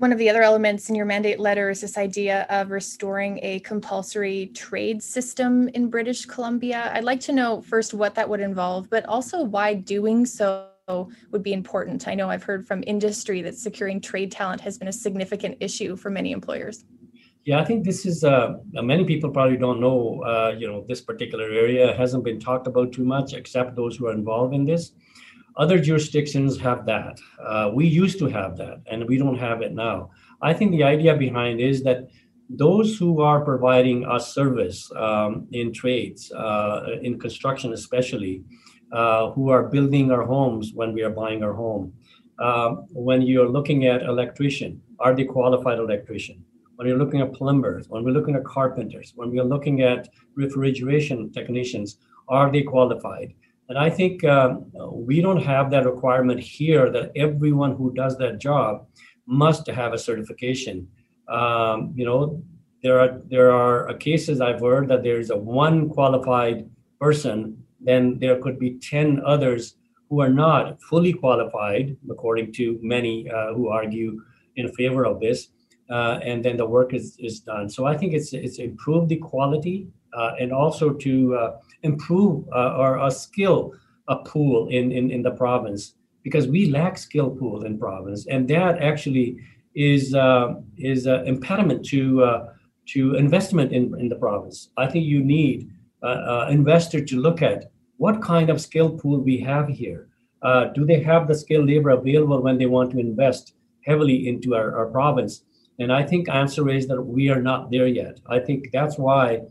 One 0.01 0.12
of 0.12 0.17
the 0.17 0.31
other 0.31 0.41
elements 0.41 0.89
in 0.89 0.96
your 0.96 1.05
mandate 1.05 1.39
letter 1.39 1.70
is 1.70 1.81
this 1.81 1.96
idea 1.96 2.48
of 2.50 2.72
restoring 2.72 3.39
a 3.43 3.60
compulsory 3.60 4.48
trade 4.48 5.03
system 5.03 5.67
in 5.75 5.91
British 5.91 6.25
Columbia. 6.25 6.89
I'd 6.91 7.03
like 7.03 7.20
to 7.20 7.31
know 7.31 7.62
first 7.62 7.93
what 7.93 8.15
that 8.15 8.27
would 8.27 8.39
involve, 8.39 8.89
but 8.89 9.05
also 9.05 9.43
why 9.43 9.75
doing 9.75 10.25
so 10.25 10.70
would 11.29 11.43
be 11.43 11.53
important. 11.53 12.08
I 12.08 12.15
know 12.15 12.31
I've 12.31 12.41
heard 12.41 12.65
from 12.65 12.84
industry 12.88 13.43
that 13.43 13.55
securing 13.55 14.01
trade 14.01 14.31
talent 14.31 14.60
has 14.62 14.75
been 14.79 14.88
a 14.88 14.91
significant 14.91 15.58
issue 15.60 15.96
for 15.96 16.10
many 16.10 16.31
employers. 16.31 16.84
Yeah, 17.46 17.60
I 17.60 17.63
think 17.63 17.86
this 17.86 18.03
is 18.03 18.24
uh, 18.24 18.55
many 18.72 19.05
people 19.05 19.29
probably 19.29 19.58
don't 19.58 19.79
know. 19.79 20.24
Uh, 20.24 20.55
you 20.58 20.67
know, 20.67 20.84
this 20.88 21.01
particular 21.01 21.46
area 21.46 21.96
hasn't 21.96 22.24
been 22.24 22.39
talked 22.39 22.65
about 22.65 22.91
too 22.91 23.05
much, 23.05 23.34
except 23.34 23.75
those 23.75 23.98
who 23.98 24.08
are 24.08 24.13
involved 24.13 24.55
in 24.55 24.65
this. 24.65 24.93
Other 25.58 25.79
jurisdictions 25.79 26.58
have 26.60 26.86
that. 26.86 27.20
Uh, 27.43 27.72
we 27.74 27.86
used 27.86 28.20
to 28.20 28.27
have 28.27 28.58
that, 28.58 28.81
and 28.89 29.08
we 29.08 29.17
don't 29.17 29.38
have 29.38 29.62
it 29.62 29.74
now. 29.74 30.12
I 30.41 30.53
think 30.53 30.72
the 30.72 30.84
idea 30.84 31.15
behind 31.15 31.60
is 31.60 31.84
that 31.84 32.08
those 32.49 32.97
who 32.97 33.21
are 33.21 33.43
providing 33.43 34.06
us 34.06 34.34
service 34.34 34.91
um, 34.95 35.47
in 35.52 35.73
trades, 35.73 36.32
uh, 36.32 36.97
in 37.02 37.19
construction 37.19 37.73
especially, 37.73 38.43
uh, 38.91 39.32
who 39.32 39.49
are 39.49 39.69
building 39.69 40.12
our 40.12 40.23
homes 40.23 40.71
when 40.73 40.93
we 40.93 41.02
are 41.02 41.10
buying 41.10 41.43
our 41.43 41.54
home. 41.54 41.93
Um, 42.39 42.88
when 42.91 43.21
you're 43.21 43.49
looking 43.49 43.86
at 43.86 44.02
electrician, 44.04 44.82
are 44.99 45.15
they 45.15 45.25
qualified 45.25 45.80
electrician? 45.80 46.43
when 46.82 46.88
you're 46.88 46.97
looking 46.97 47.21
at 47.21 47.32
plumbers, 47.34 47.89
when 47.89 48.04
we're 48.04 48.10
looking 48.10 48.36
at 48.36 48.43
carpenters, 48.43 49.13
when 49.15 49.30
we're 49.30 49.43
looking 49.43 49.84
at 49.84 50.10
refrigeration 50.34 51.32
technicians, 51.32 51.97
are 52.28 52.52
they 52.52 52.63
qualified? 52.63 53.36
And 53.69 53.78
I 53.78 53.89
think 53.89 54.24
um, 54.24 54.71
we 54.91 55.21
don't 55.21 55.41
have 55.41 55.71
that 55.71 55.86
requirement 55.86 56.39
here 56.39 56.89
that 56.91 57.12
everyone 57.15 57.76
who 57.76 57.93
does 57.93 58.17
that 58.17 58.39
job 58.39 58.88
must 59.26 59.67
have 59.67 59.93
a 59.93 59.97
certification. 59.97 60.88
Um, 61.30 61.93
you 61.95 62.06
know, 62.06 62.43
there 62.84 63.00
are 63.00 63.21
there 63.30 63.52
are 63.52 63.93
cases 63.93 64.41
I've 64.41 64.60
heard 64.60 64.89
that 64.89 65.04
there 65.04 65.19
is 65.19 65.30
a 65.30 65.38
one 65.38 65.89
qualified 65.89 66.69
person, 67.00 67.63
then 67.80 68.19
there 68.19 68.41
could 68.41 68.60
be 68.60 68.80
ten 68.80 69.21
others 69.26 69.76
who 70.10 70.19
are 70.19 70.30
not 70.30 70.82
fully 70.82 71.13
qualified, 71.13 71.95
according 72.10 72.52
to 72.54 72.78
many 72.82 73.30
uh, 73.30 73.54
who 73.54 73.69
argue 73.69 74.21
in 74.58 74.67
favor 74.74 75.06
of 75.06 75.21
this 75.21 75.50
uh, 75.91 76.19
and 76.24 76.43
then 76.43 76.58
the 76.58 76.65
work 76.65 76.93
is, 76.93 77.15
is 77.19 77.41
done. 77.41 77.69
So 77.69 77.86
I 77.86 77.97
think 77.97 78.13
it's 78.13 78.34
it's 78.34 78.60
improved 78.60 79.10
the 79.10 79.17
quality 79.17 79.88
and 80.39 80.52
also 80.52 80.93
to 80.93 81.36
uh, 81.36 81.58
improve 81.84 82.45
uh, 82.54 82.80
our, 82.82 83.00
our 83.00 83.12
skill 83.12 83.74
pool 84.26 84.67
in, 84.67 84.91
in 84.91 85.10
in 85.10 85.21
the 85.21 85.32
province 85.32 85.93
because 86.24 86.47
we 86.47 86.69
lack 86.69 86.97
skill 86.97 87.30
pool 87.30 87.63
in 87.63 87.80
province, 87.80 88.28
and 88.28 88.47
that 88.50 88.82
actually 88.82 89.38
is 89.76 90.13
uh, 90.13 90.56
is 90.78 91.06
an 91.06 91.26
impediment 91.28 91.86
to 91.86 92.24
uh, 92.24 92.54
to 92.88 93.15
investment 93.15 93.71
in, 93.71 93.97
in 94.00 94.10
the 94.10 94.15
province. 94.15 94.69
I 94.78 94.88
think 94.88 95.06
you 95.06 95.24
need 95.24 95.71
uh, 96.04 96.47
investor 96.50 97.04
to 97.06 97.15
look 97.21 97.41
at 97.41 97.71
what 97.97 98.21
kind 98.21 98.50
of 98.50 98.60
skill 98.60 98.89
pool 98.89 99.21
we 99.21 99.38
have 99.39 99.67
here. 99.69 100.08
do 100.76 100.86
they 100.86 101.00
have 101.00 101.28
the 101.28 101.36
skilled 101.36 101.67
labor 101.67 101.91
available 101.91 102.41
when 102.41 102.58
they 102.58 102.65
want 102.65 102.91
to 102.91 103.00
invest 103.00 103.54
heavily 103.86 104.28
into 104.28 104.56
our, 104.56 104.76
our 104.76 104.88
province? 104.88 105.43
And 105.80 105.91
I 105.93 106.04
think 106.04 106.28
answer 106.28 106.69
is 106.69 106.88
that 106.88 107.02
we 107.02 107.30
are 107.30 107.41
not 107.41 107.71
there 107.71 107.88
yet. 107.88 108.19
I 108.28 108.39
think 108.39 108.71
that's 108.74 108.97
why 108.97 109.41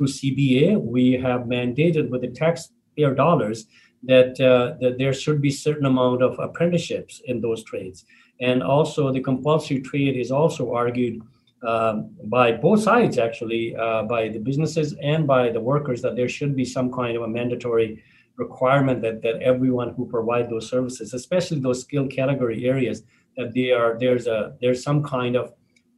through 0.00 0.08
CBA 0.08 0.80
we 0.80 1.12
have 1.12 1.42
mandated 1.42 2.08
with 2.08 2.22
the 2.22 2.28
taxpayer 2.28 3.14
dollars 3.14 3.66
that 4.02 4.40
uh, 4.40 4.78
that 4.80 4.96
there 4.96 5.12
should 5.12 5.42
be 5.42 5.50
certain 5.50 5.84
amount 5.84 6.22
of 6.22 6.38
apprenticeships 6.38 7.20
in 7.26 7.42
those 7.42 7.62
trades. 7.64 8.06
And 8.40 8.62
also 8.62 9.12
the 9.12 9.20
compulsory 9.20 9.80
trade 9.80 10.16
is 10.16 10.30
also 10.30 10.72
argued 10.72 11.20
um, 11.62 12.08
by 12.24 12.52
both 12.52 12.82
sides 12.82 13.18
actually, 13.18 13.76
uh, 13.76 14.04
by 14.04 14.30
the 14.30 14.38
businesses 14.38 14.94
and 15.02 15.26
by 15.26 15.50
the 15.50 15.60
workers 15.60 16.00
that 16.00 16.16
there 16.16 16.30
should 16.30 16.56
be 16.56 16.64
some 16.64 16.90
kind 16.90 17.14
of 17.14 17.22
a 17.24 17.28
mandatory 17.28 18.02
requirement 18.36 19.02
that, 19.02 19.20
that 19.20 19.42
everyone 19.42 19.90
who 19.90 20.06
provide 20.06 20.48
those 20.48 20.70
services, 20.70 21.12
especially 21.12 21.60
those 21.60 21.82
skill 21.82 22.06
category 22.06 22.64
areas, 22.64 23.02
that 23.36 23.52
they 23.52 23.70
are 23.70 23.98
there's 24.00 24.26
a 24.26 24.56
there's 24.62 24.82
some 24.82 25.02
kind 25.02 25.36
of 25.36 25.52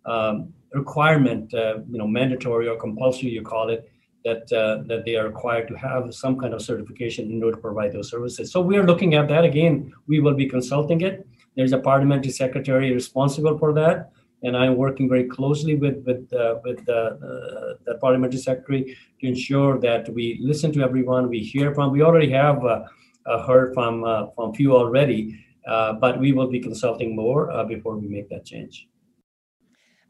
um, 0.05 0.53
requirement, 0.73 1.53
uh, 1.55 1.79
you 1.91 1.99
know, 1.99 2.07
mandatory 2.07 2.69
or 2.69 2.77
compulsory, 2.77 3.31
you 3.31 3.43
call 3.43 3.69
it, 3.69 3.91
that 4.25 4.53
uh, 4.53 4.83
that 4.87 5.05
they 5.05 5.17
are 5.17 5.27
required 5.27 5.69
to 5.69 5.75
have 5.75 6.15
some 6.15 6.39
kind 6.39 6.55
of 6.55 6.63
certification 6.63 7.31
in 7.31 7.43
order 7.43 7.57
to 7.57 7.63
provide 7.63 7.93
those 7.93 8.11
services. 8.11 8.53
So 8.53 8.61
we 8.61 8.77
are 8.77 8.85
looking 8.85 9.15
at 9.15 9.29
that 9.29 9.45
again. 9.45 9.93
We 10.07 10.21
will 10.21 10.35
be 10.35 10.49
consulting 10.49 11.01
it. 11.01 11.27
There's 11.57 11.73
a 11.73 11.79
parliamentary 11.79 12.33
secretary 12.33 12.93
responsible 12.93 13.59
for 13.59 13.73
that, 13.75 14.11
and 14.43 14.57
I'm 14.57 14.77
working 14.77 15.09
very 15.09 15.25
closely 15.25 15.75
with 15.75 16.03
with 16.07 16.33
uh, 16.33 16.57
with 16.65 16.85
the, 16.87 17.01
uh, 17.01 17.75
the 17.85 17.99
parliamentary 17.99 18.41
secretary 18.41 18.97
to 19.21 19.27
ensure 19.27 19.79
that 19.81 20.09
we 20.15 20.39
listen 20.41 20.73
to 20.73 20.83
everyone. 20.83 21.29
We 21.29 21.41
hear 21.41 21.75
from. 21.75 21.93
We 21.93 22.03
already 22.03 22.31
have 22.31 22.65
uh, 22.65 22.85
uh, 23.27 23.47
heard 23.47 23.75
from 23.75 24.03
from 24.35 24.55
few 24.55 24.77
already, 24.77 25.39
but 25.65 26.19
we 26.19 26.33
will 26.33 26.49
be 26.49 26.61
consulting 26.61 27.17
more 27.17 27.65
before 27.67 27.97
we 27.97 28.09
make 28.09 28.29
that 28.31 28.45
change. 28.45 28.89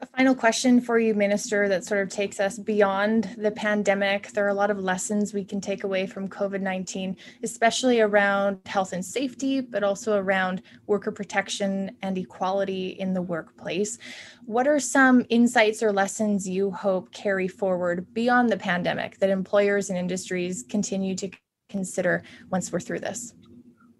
A 0.02 0.06
final 0.06 0.34
question 0.34 0.80
for 0.80 0.98
you, 0.98 1.14
Minister, 1.14 1.68
that 1.68 1.84
sort 1.84 2.02
of 2.02 2.08
takes 2.08 2.40
us 2.40 2.58
beyond 2.58 3.36
the 3.38 3.52
pandemic. 3.52 4.32
There 4.32 4.44
are 4.44 4.48
a 4.48 4.54
lot 4.54 4.72
of 4.72 4.80
lessons 4.80 5.32
we 5.32 5.44
can 5.44 5.60
take 5.60 5.84
away 5.84 6.08
from 6.08 6.28
COVID 6.28 6.60
19, 6.60 7.16
especially 7.44 8.00
around 8.00 8.58
health 8.66 8.92
and 8.92 9.04
safety, 9.04 9.60
but 9.60 9.84
also 9.84 10.16
around 10.16 10.62
worker 10.88 11.12
protection 11.12 11.96
and 12.02 12.18
equality 12.18 12.96
in 12.98 13.14
the 13.14 13.22
workplace. 13.22 13.98
What 14.44 14.66
are 14.66 14.80
some 14.80 15.24
insights 15.28 15.84
or 15.84 15.92
lessons 15.92 16.48
you 16.48 16.72
hope 16.72 17.12
carry 17.12 17.46
forward 17.46 18.12
beyond 18.12 18.50
the 18.50 18.56
pandemic 18.56 19.18
that 19.18 19.30
employers 19.30 19.88
and 19.88 19.96
industries 19.96 20.64
continue 20.68 21.14
to 21.14 21.30
consider 21.68 22.24
once 22.50 22.72
we're 22.72 22.80
through 22.80 23.00
this? 23.00 23.34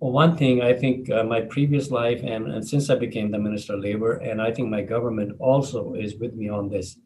Well, 0.02 0.10
one 0.10 0.36
thing 0.36 0.62
I 0.62 0.72
think 0.72 1.08
uh, 1.10 1.22
my 1.22 1.42
previous 1.42 1.92
life 1.92 2.24
and, 2.24 2.48
and 2.48 2.68
since 2.68 2.90
I 2.90 2.96
became 2.96 3.30
the 3.30 3.38
Minister 3.38 3.74
of 3.74 3.84
Labor, 3.84 4.14
and 4.14 4.42
I 4.42 4.50
think 4.50 4.68
my 4.68 4.82
government 4.82 5.36
also 5.38 5.94
is 5.94 6.16
with 6.16 6.34
me 6.34 6.48
on 6.48 6.68
this, 6.68 6.96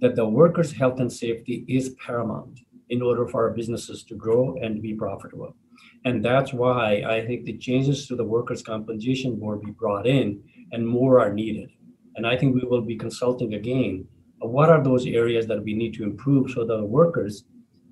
that 0.00 0.14
the 0.14 0.24
workers' 0.24 0.70
health 0.70 1.00
and 1.00 1.12
safety 1.12 1.64
is 1.66 1.96
paramount 2.06 2.60
in 2.90 3.02
order 3.02 3.26
for 3.26 3.42
our 3.42 3.50
businesses 3.50 4.04
to 4.04 4.14
grow 4.14 4.56
and 4.62 4.80
be 4.80 4.94
profitable. 4.94 5.56
And 6.04 6.24
that's 6.24 6.52
why 6.52 7.02
I 7.04 7.26
think 7.26 7.44
the 7.44 7.58
changes 7.58 8.06
to 8.06 8.14
the 8.14 8.22
Workers' 8.22 8.62
Compensation 8.62 9.34
Board 9.34 9.62
be 9.62 9.72
brought 9.72 10.06
in 10.06 10.40
and 10.70 10.86
more 10.86 11.18
are 11.18 11.34
needed. 11.34 11.70
And 12.14 12.24
I 12.24 12.36
think 12.36 12.54
we 12.54 12.68
will 12.68 12.82
be 12.82 12.96
consulting 12.96 13.54
again. 13.54 14.06
What 14.38 14.68
are 14.68 14.84
those 14.84 15.06
areas 15.06 15.48
that 15.48 15.64
we 15.64 15.74
need 15.74 15.92
to 15.94 16.04
improve 16.04 16.52
so 16.52 16.64
the 16.64 16.84
workers' 16.84 17.42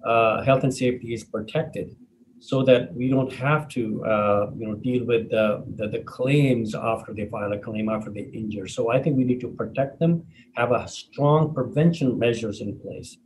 uh, 0.06 0.44
health 0.44 0.62
and 0.62 0.72
safety 0.72 1.14
is 1.14 1.24
protected 1.24 1.96
so 2.38 2.62
that 2.62 2.92
we 2.94 3.08
don't 3.08 3.32
have 3.32 3.66
to 3.68 4.04
uh, 4.04 4.50
you 4.56 4.66
know 4.66 4.74
deal 4.74 5.04
with 5.04 5.30
the, 5.30 5.64
the, 5.76 5.88
the 5.88 6.00
claims 6.00 6.74
after 6.74 7.14
they 7.14 7.26
file 7.26 7.52
a 7.52 7.58
claim 7.58 7.88
after 7.88 8.10
they 8.10 8.28
injure. 8.32 8.66
So 8.66 8.90
i 8.90 9.00
think 9.00 9.16
we 9.16 9.24
need 9.24 9.40
to 9.40 9.48
protect 9.48 9.98
them 9.98 10.24
have 10.56 10.72
a 10.72 10.88
strong 10.88 11.54
prevention 11.54 12.18
measures 12.18 12.60
in 12.60 12.78
place 12.78 13.18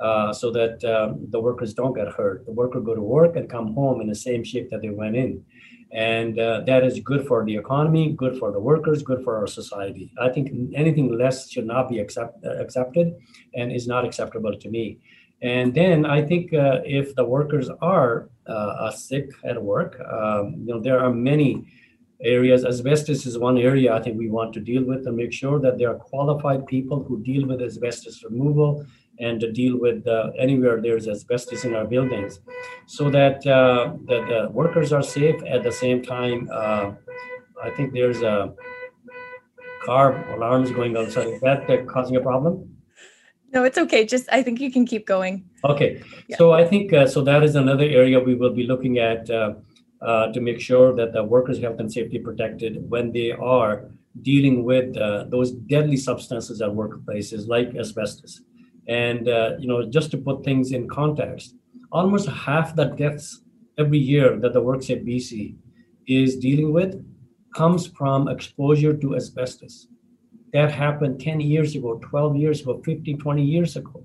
uh, 0.00 0.32
so 0.32 0.50
that 0.50 0.84
um, 0.84 1.26
the 1.30 1.40
workers 1.40 1.74
don't 1.74 1.94
get 1.94 2.08
hurt. 2.08 2.44
The 2.46 2.52
worker 2.52 2.80
go 2.80 2.94
to 2.94 3.00
work 3.00 3.36
and 3.36 3.48
come 3.48 3.74
home 3.74 4.00
in 4.00 4.06
the 4.06 4.14
same 4.14 4.44
shape 4.44 4.70
that 4.70 4.82
they 4.82 4.90
went 4.90 5.16
in. 5.16 5.44
And 5.92 6.38
uh, 6.38 6.62
that 6.66 6.84
is 6.84 7.00
good 7.00 7.26
for 7.26 7.44
the 7.44 7.56
economy 7.56 8.12
good 8.12 8.38
for 8.38 8.50
the 8.52 8.60
workers 8.60 9.02
good 9.02 9.22
for 9.22 9.36
our 9.38 9.46
society. 9.46 10.12
I 10.20 10.28
think 10.28 10.50
anything 10.74 11.16
less 11.16 11.50
should 11.50 11.66
not 11.66 11.88
be 11.88 12.00
accept, 12.00 12.44
accepted 12.44 13.14
and 13.54 13.72
is 13.72 13.86
not 13.86 14.04
acceptable 14.04 14.58
to 14.58 14.68
me 14.68 14.98
and 15.42 15.74
then 15.74 16.06
I 16.06 16.22
think 16.22 16.54
uh, 16.54 16.80
if 16.84 17.14
the 17.14 17.24
workers 17.24 17.68
are 17.82 18.28
uh, 18.46 18.90
sick 18.90 19.30
at 19.44 19.62
work, 19.62 20.00
um, 20.00 20.54
you 20.58 20.74
know, 20.74 20.80
there 20.80 20.98
are 21.00 21.12
many 21.12 21.66
areas. 22.22 22.64
Asbestos 22.64 23.26
is 23.26 23.38
one 23.38 23.58
area 23.58 23.94
I 23.94 24.02
think 24.02 24.18
we 24.18 24.30
want 24.30 24.54
to 24.54 24.60
deal 24.60 24.84
with 24.84 25.06
and 25.06 25.16
make 25.16 25.32
sure 25.32 25.60
that 25.60 25.76
there 25.78 25.90
are 25.90 25.96
qualified 25.98 26.66
people 26.66 27.04
who 27.04 27.22
deal 27.22 27.46
with 27.46 27.60
asbestos 27.60 28.24
removal 28.24 28.86
and 29.18 29.40
to 29.40 29.52
deal 29.52 29.78
with 29.78 30.06
uh, 30.06 30.30
anywhere 30.38 30.80
there's 30.80 31.08
asbestos 31.08 31.64
in 31.64 31.74
our 31.74 31.86
buildings, 31.86 32.40
so 32.86 33.08
that 33.10 33.46
uh, 33.46 33.94
that 34.04 34.26
the 34.28 34.48
workers 34.50 34.92
are 34.92 35.02
safe. 35.02 35.42
At 35.46 35.62
the 35.62 35.72
same 35.72 36.02
time, 36.02 36.48
uh, 36.52 36.92
I 37.62 37.70
think 37.70 37.94
there's 37.94 38.22
a 38.22 38.54
car 39.84 40.22
alarms 40.34 40.70
going 40.70 40.96
outside. 40.96 41.28
Is 41.28 41.40
that 41.40 41.86
causing 41.86 42.16
a 42.16 42.20
problem? 42.20 42.75
No, 43.56 43.64
it's 43.64 43.78
okay. 43.78 44.04
Just 44.04 44.28
I 44.30 44.42
think 44.42 44.60
you 44.60 44.70
can 44.70 44.84
keep 44.84 45.06
going. 45.06 45.42
Okay. 45.64 46.02
Yeah. 46.28 46.36
So 46.36 46.52
I 46.52 46.62
think 46.66 46.92
uh, 46.92 47.06
so 47.06 47.22
that 47.22 47.42
is 47.42 47.54
another 47.54 47.84
area 47.84 48.20
we 48.20 48.34
will 48.34 48.52
be 48.52 48.66
looking 48.66 48.98
at 48.98 49.30
uh, 49.30 49.54
uh, 50.02 50.30
to 50.32 50.42
make 50.42 50.60
sure 50.60 50.94
that 50.94 51.14
the 51.14 51.24
workers' 51.24 51.58
health 51.58 51.80
and 51.80 51.90
safety 51.90 52.18
protected 52.18 52.90
when 52.90 53.12
they 53.12 53.30
are 53.32 53.88
dealing 54.20 54.62
with 54.64 54.94
uh, 54.98 55.24
those 55.30 55.52
deadly 55.52 55.96
substances 55.96 56.60
at 56.60 56.68
workplaces 56.68 57.48
like 57.48 57.74
asbestos. 57.76 58.42
And 58.88 59.26
uh, 59.26 59.52
you 59.58 59.68
know, 59.68 59.88
just 59.88 60.10
to 60.10 60.18
put 60.18 60.44
things 60.44 60.72
in 60.72 60.86
context, 60.86 61.54
almost 61.90 62.28
half 62.28 62.76
the 62.76 62.84
deaths 62.84 63.40
every 63.78 64.02
year 64.12 64.38
that 64.40 64.52
the 64.52 64.60
WorkSafe 64.60 65.02
BC 65.08 65.56
is 66.06 66.36
dealing 66.36 66.74
with 66.74 67.02
comes 67.54 67.86
from 67.86 68.28
exposure 68.28 68.94
to 68.94 69.16
asbestos 69.16 69.88
that 70.56 70.72
happened 70.72 71.20
10 71.20 71.40
years 71.40 71.76
ago 71.76 71.98
12 72.10 72.36
years 72.36 72.60
ago 72.62 72.80
15 72.84 73.18
20 73.18 73.44
years 73.44 73.76
ago. 73.76 74.02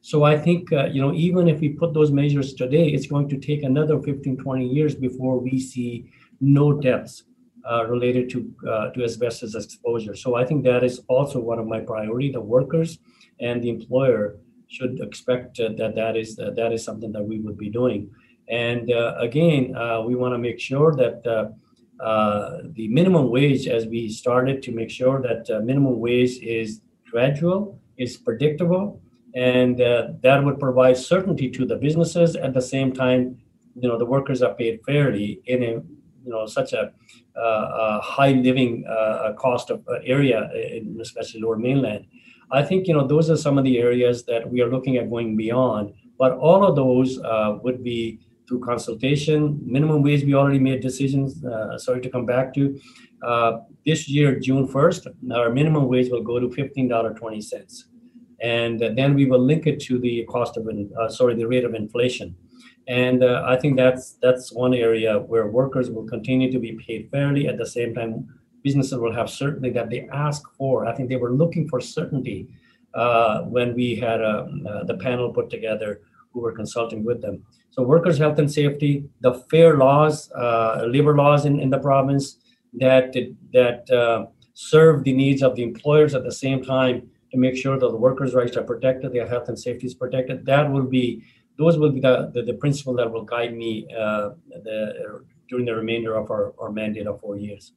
So 0.00 0.24
i 0.24 0.36
think 0.46 0.72
uh, 0.72 0.86
you 0.94 1.00
know 1.02 1.12
even 1.26 1.48
if 1.52 1.60
we 1.60 1.70
put 1.80 1.94
those 1.94 2.12
measures 2.12 2.54
today 2.62 2.86
it's 2.88 3.08
going 3.14 3.28
to 3.30 3.38
take 3.48 3.62
another 3.62 3.96
15 4.00 4.36
20 4.36 4.66
years 4.66 4.94
before 4.94 5.38
we 5.38 5.58
see 5.58 6.10
no 6.40 6.66
deaths 6.88 7.24
uh, 7.70 7.84
related 7.94 8.30
to 8.30 8.38
uh, 8.72 8.90
to 8.90 9.02
asbestos 9.02 9.54
exposure. 9.54 10.14
So 10.14 10.36
i 10.40 10.44
think 10.44 10.64
that 10.64 10.84
is 10.84 11.00
also 11.08 11.40
one 11.40 11.58
of 11.62 11.66
my 11.74 11.80
priority 11.92 12.30
the 12.30 12.46
workers 12.56 12.98
and 13.40 13.62
the 13.62 13.70
employer 13.76 14.22
should 14.68 15.00
expect 15.00 15.60
uh, 15.60 15.70
that 15.78 15.94
that 15.94 16.14
is 16.22 16.38
uh, 16.38 16.50
that 16.58 16.72
is 16.72 16.84
something 16.88 17.12
that 17.12 17.24
we 17.30 17.40
would 17.44 17.58
be 17.66 17.70
doing. 17.80 18.10
And 18.48 18.92
uh, 18.92 19.14
again 19.28 19.62
we 20.08 20.14
want 20.22 20.32
to 20.34 20.40
make 20.48 20.60
sure 20.70 20.90
that 21.02 21.18
the 21.98 22.88
minimum 22.88 23.30
wage 23.30 23.66
as 23.66 23.86
we 23.86 24.08
started 24.08 24.62
to 24.62 24.72
make 24.72 24.90
sure 24.90 25.20
that 25.22 25.48
uh, 25.50 25.60
minimum 25.60 25.98
wage 26.00 26.38
is 26.38 26.80
gradual, 27.10 27.78
is 27.96 28.16
predictable, 28.16 29.00
and 29.34 29.80
uh, 29.80 30.08
that 30.22 30.42
would 30.44 30.58
provide 30.58 30.96
certainty 30.96 31.50
to 31.50 31.64
the 31.66 31.76
businesses. 31.76 32.36
At 32.36 32.54
the 32.54 32.62
same 32.62 32.92
time, 32.92 33.38
you 33.80 33.88
know 33.88 33.98
the 33.98 34.06
workers 34.06 34.42
are 34.42 34.54
paid 34.54 34.80
fairly 34.84 35.40
in 35.46 35.62
a 35.62 35.72
you 36.24 36.32
know 36.32 36.46
such 36.46 36.72
a, 36.72 36.92
uh, 37.36 37.66
a 37.84 38.00
high 38.02 38.32
living 38.32 38.84
uh, 38.88 39.32
cost 39.38 39.70
of 39.70 39.86
area, 40.04 40.50
especially 41.00 41.40
Lower 41.40 41.56
Mainland. 41.56 42.06
I 42.50 42.62
think 42.62 42.86
you 42.88 42.94
know 42.94 43.06
those 43.06 43.30
are 43.30 43.36
some 43.36 43.58
of 43.58 43.64
the 43.64 43.78
areas 43.78 44.24
that 44.24 44.50
we 44.50 44.60
are 44.60 44.70
looking 44.70 44.96
at 44.96 45.10
going 45.10 45.36
beyond. 45.36 45.94
But 46.18 46.32
all 46.32 46.64
of 46.64 46.76
those 46.76 47.18
would 47.62 47.84
be 47.84 48.20
through 48.46 48.60
consultation. 48.60 49.60
Minimum 49.64 50.02
wage, 50.02 50.24
we 50.24 50.34
already 50.34 50.58
made 50.58 50.80
decisions. 50.80 51.44
Uh, 51.44 51.78
sorry 51.78 52.00
to 52.00 52.10
come 52.10 52.26
back 52.26 52.54
to. 52.54 52.78
Uh, 53.22 53.58
this 53.84 54.08
year, 54.08 54.38
June 54.38 54.68
1st, 54.68 55.32
our 55.34 55.50
minimum 55.50 55.88
wage 55.88 56.10
will 56.10 56.22
go 56.22 56.38
to 56.38 56.48
$15.20. 56.48 57.84
And 58.40 58.80
then 58.80 59.14
we 59.14 59.24
will 59.26 59.38
link 59.38 59.66
it 59.66 59.80
to 59.80 59.98
the 59.98 60.24
cost 60.24 60.56
of, 60.56 60.68
uh, 60.68 61.08
sorry, 61.08 61.34
the 61.34 61.46
rate 61.46 61.64
of 61.64 61.74
inflation. 61.74 62.36
And 62.88 63.24
uh, 63.24 63.42
I 63.46 63.56
think 63.56 63.76
that's 63.76 64.12
that's 64.22 64.52
one 64.52 64.72
area 64.72 65.18
where 65.18 65.48
workers 65.48 65.90
will 65.90 66.06
continue 66.06 66.52
to 66.52 66.58
be 66.58 66.78
paid 66.86 67.08
fairly. 67.10 67.48
At 67.48 67.58
the 67.58 67.66
same 67.66 67.94
time, 67.94 68.28
businesses 68.62 68.98
will 68.98 69.12
have 69.12 69.28
certainty 69.28 69.70
that 69.70 69.90
they 69.90 70.08
ask 70.12 70.42
for. 70.56 70.86
I 70.86 70.94
think 70.94 71.08
they 71.08 71.16
were 71.16 71.32
looking 71.32 71.68
for 71.68 71.80
certainty 71.80 72.48
uh, 72.94 73.42
when 73.42 73.74
we 73.74 73.96
had 73.96 74.24
um, 74.24 74.66
uh, 74.68 74.84
the 74.84 74.96
panel 74.98 75.32
put 75.32 75.50
together 75.50 76.02
who 76.32 76.40
were 76.40 76.52
consulting 76.52 77.04
with 77.04 77.20
them. 77.22 77.42
So 77.76 77.82
workers' 77.82 78.16
health 78.16 78.38
and 78.38 78.50
safety, 78.50 79.04
the 79.20 79.34
fair 79.50 79.76
laws, 79.76 80.30
uh, 80.32 80.86
labor 80.88 81.14
laws 81.14 81.44
in, 81.44 81.60
in 81.60 81.68
the 81.68 81.78
province 81.78 82.38
that 82.72 83.14
that 83.52 83.90
uh, 83.90 84.26
serve 84.54 85.04
the 85.04 85.12
needs 85.12 85.42
of 85.42 85.54
the 85.56 85.62
employers 85.62 86.14
at 86.14 86.24
the 86.24 86.32
same 86.32 86.64
time 86.64 87.10
to 87.32 87.36
make 87.36 87.54
sure 87.54 87.78
that 87.78 87.86
the 87.86 87.96
workers' 87.96 88.32
rights 88.32 88.56
are 88.56 88.62
protected, 88.62 89.12
their 89.12 89.28
health 89.28 89.48
and 89.48 89.58
safety 89.58 89.86
is 89.86 89.94
protected. 89.94 90.46
That 90.46 90.70
will 90.72 90.86
be 90.86 91.22
those 91.58 91.78
will 91.78 91.90
be 91.90 92.00
the, 92.00 92.30
the, 92.32 92.42
the 92.42 92.54
principle 92.54 92.94
that 92.94 93.10
will 93.10 93.24
guide 93.24 93.54
me 93.54 93.86
uh, 93.94 94.30
the, 94.48 95.22
during 95.48 95.66
the 95.66 95.74
remainder 95.74 96.14
of 96.14 96.30
our, 96.30 96.54
our 96.58 96.70
mandate 96.70 97.06
of 97.06 97.20
four 97.20 97.36
years. 97.36 97.72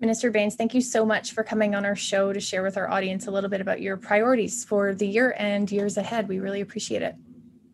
Minister 0.00 0.30
Bains, 0.30 0.56
thank 0.56 0.74
you 0.74 0.80
so 0.80 1.06
much 1.06 1.32
for 1.32 1.42
coming 1.42 1.74
on 1.74 1.86
our 1.86 1.96
show 1.96 2.32
to 2.32 2.40
share 2.40 2.62
with 2.62 2.76
our 2.76 2.88
audience 2.88 3.28
a 3.28 3.30
little 3.30 3.48
bit 3.48 3.60
about 3.60 3.80
your 3.80 3.96
priorities 3.96 4.64
for 4.64 4.94
the 4.94 5.06
year 5.06 5.34
and 5.38 5.70
years 5.70 5.96
ahead. 5.96 6.28
We 6.28 6.38
really 6.38 6.60
appreciate 6.60 7.02
it. 7.02 7.16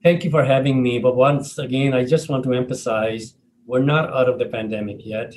Thank 0.02 0.24
you 0.24 0.32
for 0.32 0.42
having 0.42 0.82
me. 0.82 0.98
But 0.98 1.14
once 1.14 1.58
again, 1.58 1.94
I 1.94 2.04
just 2.04 2.28
want 2.28 2.42
to 2.44 2.52
emphasize 2.54 3.36
we're 3.66 3.84
not 3.84 4.12
out 4.12 4.28
of 4.28 4.40
the 4.40 4.46
pandemic 4.46 4.96
yet. 5.06 5.32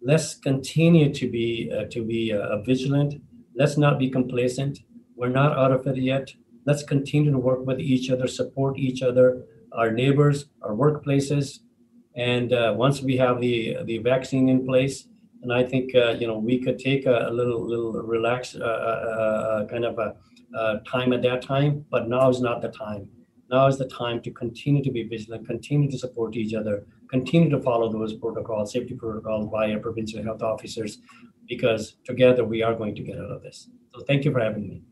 Let's 0.00 0.34
continue 0.34 1.12
to 1.12 1.30
be 1.30 1.70
uh, 1.70 1.84
to 1.90 2.02
be 2.02 2.32
uh, 2.32 2.62
vigilant. 2.62 3.20
Let's 3.54 3.76
not 3.76 3.98
be 3.98 4.08
complacent. 4.08 4.78
We're 5.16 5.28
not 5.28 5.58
out 5.58 5.70
of 5.70 5.86
it 5.86 5.98
yet. 5.98 6.32
Let's 6.64 6.82
continue 6.82 7.30
to 7.30 7.36
work 7.36 7.66
with 7.66 7.78
each 7.78 8.08
other, 8.08 8.26
support 8.26 8.78
each 8.78 9.02
other, 9.02 9.44
our 9.72 9.90
neighbors, 9.90 10.46
our 10.62 10.72
workplaces, 10.72 11.58
and 12.16 12.54
uh, 12.54 12.72
once 12.74 13.02
we 13.02 13.18
have 13.18 13.38
the 13.38 13.76
the 13.84 13.98
vaccine 13.98 14.48
in 14.48 14.64
place, 14.64 15.08
and 15.42 15.52
I 15.52 15.62
think 15.62 15.94
uh, 15.94 16.12
you 16.12 16.26
know 16.26 16.38
we 16.38 16.58
could 16.58 16.78
take 16.78 17.04
a, 17.04 17.28
a 17.28 17.32
little 17.32 17.68
little 17.68 17.92
relax 17.92 18.56
uh, 18.56 18.64
uh, 18.64 19.66
kind 19.66 19.84
of 19.84 19.98
a 19.98 20.16
time 20.90 21.12
at 21.12 21.20
that 21.20 21.42
time, 21.42 21.84
but 21.90 22.08
now 22.08 22.30
is 22.30 22.40
not 22.40 22.62
the 22.62 22.70
time 22.70 23.06
now 23.50 23.66
is 23.66 23.78
the 23.78 23.88
time 23.88 24.22
to 24.22 24.30
continue 24.30 24.82
to 24.82 24.90
be 24.90 25.02
vigilant, 25.02 25.46
continue 25.46 25.90
to 25.90 25.98
support 25.98 26.36
each 26.36 26.54
other, 26.54 26.86
continue 27.08 27.50
to 27.50 27.60
follow 27.60 27.92
those 27.92 28.14
protocols, 28.14 28.72
safety 28.72 28.94
protocols 28.94 29.50
by 29.50 29.72
our 29.72 29.78
provincial 29.78 30.22
health 30.22 30.42
officers, 30.42 30.98
because 31.48 31.96
together 32.04 32.44
we 32.44 32.62
are 32.62 32.74
going 32.74 32.94
to 32.94 33.02
get 33.02 33.18
out 33.18 33.30
of 33.30 33.42
this. 33.42 33.68
So 33.94 34.04
thank 34.06 34.24
you 34.24 34.32
for 34.32 34.40
having 34.40 34.68
me. 34.68 34.82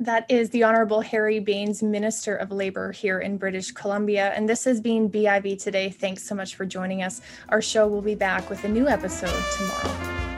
That 0.00 0.26
is 0.28 0.50
the 0.50 0.62
Honorable 0.62 1.00
Harry 1.00 1.40
Bains, 1.40 1.82
Minister 1.82 2.36
of 2.36 2.52
Labor 2.52 2.92
here 2.92 3.20
in 3.20 3.36
British 3.36 3.72
Columbia. 3.72 4.32
And 4.34 4.48
this 4.48 4.64
has 4.64 4.80
been 4.80 5.10
BIV 5.10 5.62
Today. 5.62 5.90
Thanks 5.90 6.22
so 6.22 6.34
much 6.34 6.54
for 6.54 6.64
joining 6.64 7.02
us. 7.02 7.20
Our 7.48 7.60
show 7.60 7.88
will 7.88 8.02
be 8.02 8.14
back 8.14 8.48
with 8.48 8.64
a 8.64 8.68
new 8.68 8.88
episode 8.88 9.34
tomorrow. 9.56 10.37